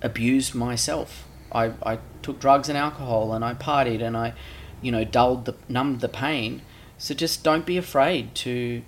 [0.03, 1.25] abuse myself.
[1.51, 4.33] I, I took drugs and alcohol and I partied and I
[4.81, 6.61] you know dulled the numbed the pain.
[6.97, 8.83] So just don't be afraid to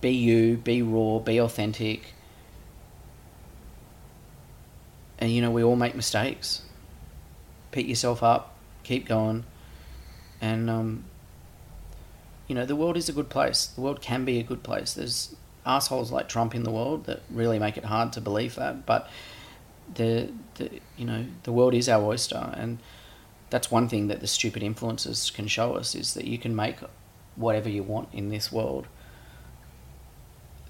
[0.00, 2.14] be you be raw be authentic
[5.18, 6.62] and you know we all make mistakes.
[7.70, 8.56] Pick yourself up.
[8.82, 9.44] Keep going.
[10.40, 11.04] And um,
[12.46, 13.66] you know the world is a good place.
[13.66, 14.94] The world can be a good place.
[14.94, 18.86] There's assholes like trump in the world that really make it hard to believe that.
[18.86, 19.10] But
[19.94, 22.52] the, the you know the world is our oyster.
[22.56, 22.78] And
[23.50, 26.76] that's one thing that the stupid influences can show us is that you can make
[27.36, 28.86] whatever you want in this world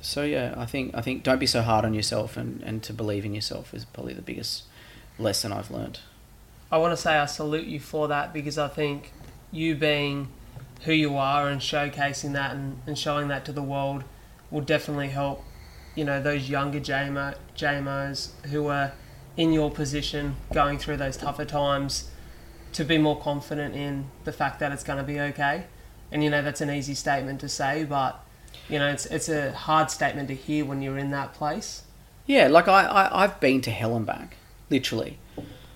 [0.07, 2.93] so yeah i think i think don't be so hard on yourself and, and to
[2.93, 4.65] believe in yourself is probably the biggest
[5.19, 6.01] lesson i've learned
[6.71, 9.13] I want to say I salute you for that because I think
[9.53, 10.29] you being
[10.83, 14.03] who you are and showcasing that and, and showing that to the world
[14.51, 15.45] will definitely help,
[15.95, 18.93] you know, those younger JMO, JMOs who are
[19.37, 22.11] in your position going through those tougher times
[22.73, 25.67] to be more confident in the fact that it's going to be okay.
[26.11, 28.25] And, you know, that's an easy statement to say, but,
[28.69, 31.83] you know, it's, it's a hard statement to hear when you're in that place.
[32.27, 34.37] Yeah, like I, I, I've been to hell and back,
[34.71, 35.19] literally.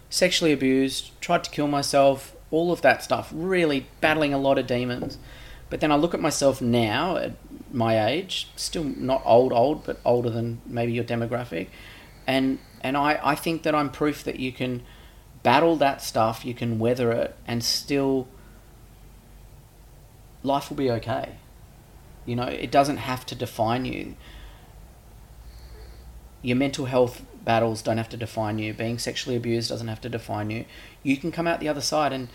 [0.08, 4.66] Sexually abused, tried to kill myself, all of that stuff, really battling a lot of
[4.66, 5.18] demons.
[5.68, 7.32] But then I look at myself now at
[7.72, 11.68] my age, still not old, old, but older than maybe your demographic.
[12.26, 14.82] And, and I, I think that I'm proof that you can
[15.44, 18.26] battle that stuff, you can weather it, and still
[20.42, 21.36] life will be okay.
[22.30, 24.14] You know, it doesn't have to define you
[26.42, 28.72] your mental health battles don't have to define you.
[28.72, 30.64] Being sexually abused doesn't have to define you.
[31.02, 32.28] You can come out the other side and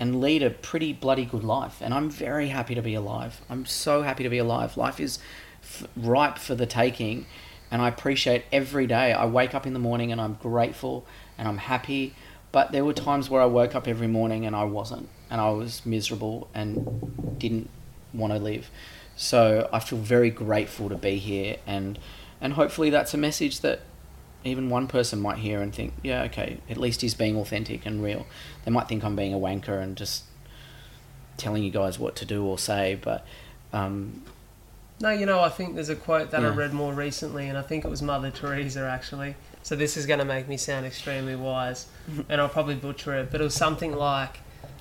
[0.00, 1.78] and lead a pretty bloody good life.
[1.80, 3.40] And I'm very happy to be alive.
[3.50, 4.76] I'm so happy to be alive.
[4.76, 5.18] Life is
[5.60, 7.26] f- ripe for the taking,
[7.68, 9.12] and I appreciate every day.
[9.12, 11.04] I wake up in the morning and I'm grateful
[11.36, 12.14] and I'm happy.
[12.52, 15.50] But there were times where I woke up every morning and I wasn't, and I
[15.50, 17.68] was miserable and didn't
[18.14, 18.70] want to live.
[19.20, 21.98] So I feel very grateful to be here, and
[22.40, 23.80] and hopefully that's a message that
[24.44, 28.00] even one person might hear and think, yeah, okay, at least he's being authentic and
[28.00, 28.26] real.
[28.64, 30.22] They might think I'm being a wanker and just
[31.36, 33.26] telling you guys what to do or say, but
[33.72, 34.22] um,
[35.00, 37.62] No, you know, I think there's a quote that I read more recently, and I
[37.62, 39.34] think it was Mother Teresa actually.
[39.64, 41.86] So this is going to make me sound extremely wise,
[42.28, 44.38] and I'll probably butcher it, but it was something like,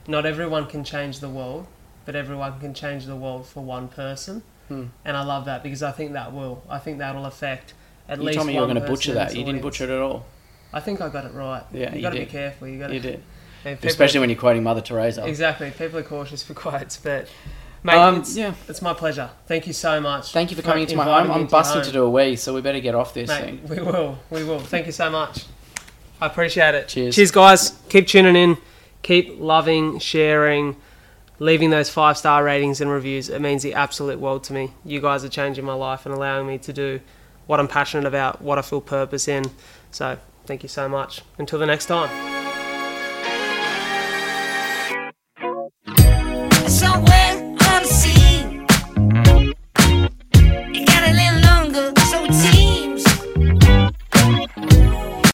[0.08, 1.66] "Not everyone can change the world,
[2.08, 4.86] but everyone can change the world for one person." Hmm.
[5.06, 6.64] And I love that because I think that will.
[6.70, 7.76] I think that'll affect
[8.10, 8.36] at you least.
[8.38, 9.36] told me you were going to butcher that.
[9.36, 10.26] You didn't butcher it at all.
[10.74, 11.64] I think I got it right.
[11.72, 12.68] Yeah, you you got to be careful.
[12.68, 12.94] You got to.
[12.96, 13.24] You did,
[13.64, 15.26] People, especially when you're quoting Mother Teresa.
[15.26, 15.72] exactly.
[15.72, 17.28] People are cautious for quotes, but.
[17.84, 18.54] Mate, Um, it's, yeah.
[18.68, 19.30] it's my pleasure.
[19.46, 20.32] Thank you so much.
[20.34, 21.32] Thank you for coming into my home.
[21.32, 23.68] I'm busting to do a wee, so we better get off this Mate, thing.
[23.68, 24.18] we will.
[24.30, 24.60] We will.
[24.60, 25.46] Thank you so much.
[26.20, 26.88] I appreciate it.
[26.88, 27.16] Cheers.
[27.16, 27.80] Cheers, guys.
[27.90, 28.58] Keep tuning in.
[29.04, 30.76] Keep loving, sharing,
[31.40, 33.30] leaving those five star ratings and reviews.
[33.30, 34.74] It means the absolute world to me.
[34.84, 37.00] You guys are changing my life and allowing me to do
[37.46, 39.46] what I'm passionate about, what I feel purpose in.
[39.92, 41.22] So, thank you so much.
[41.38, 42.37] Until the next time.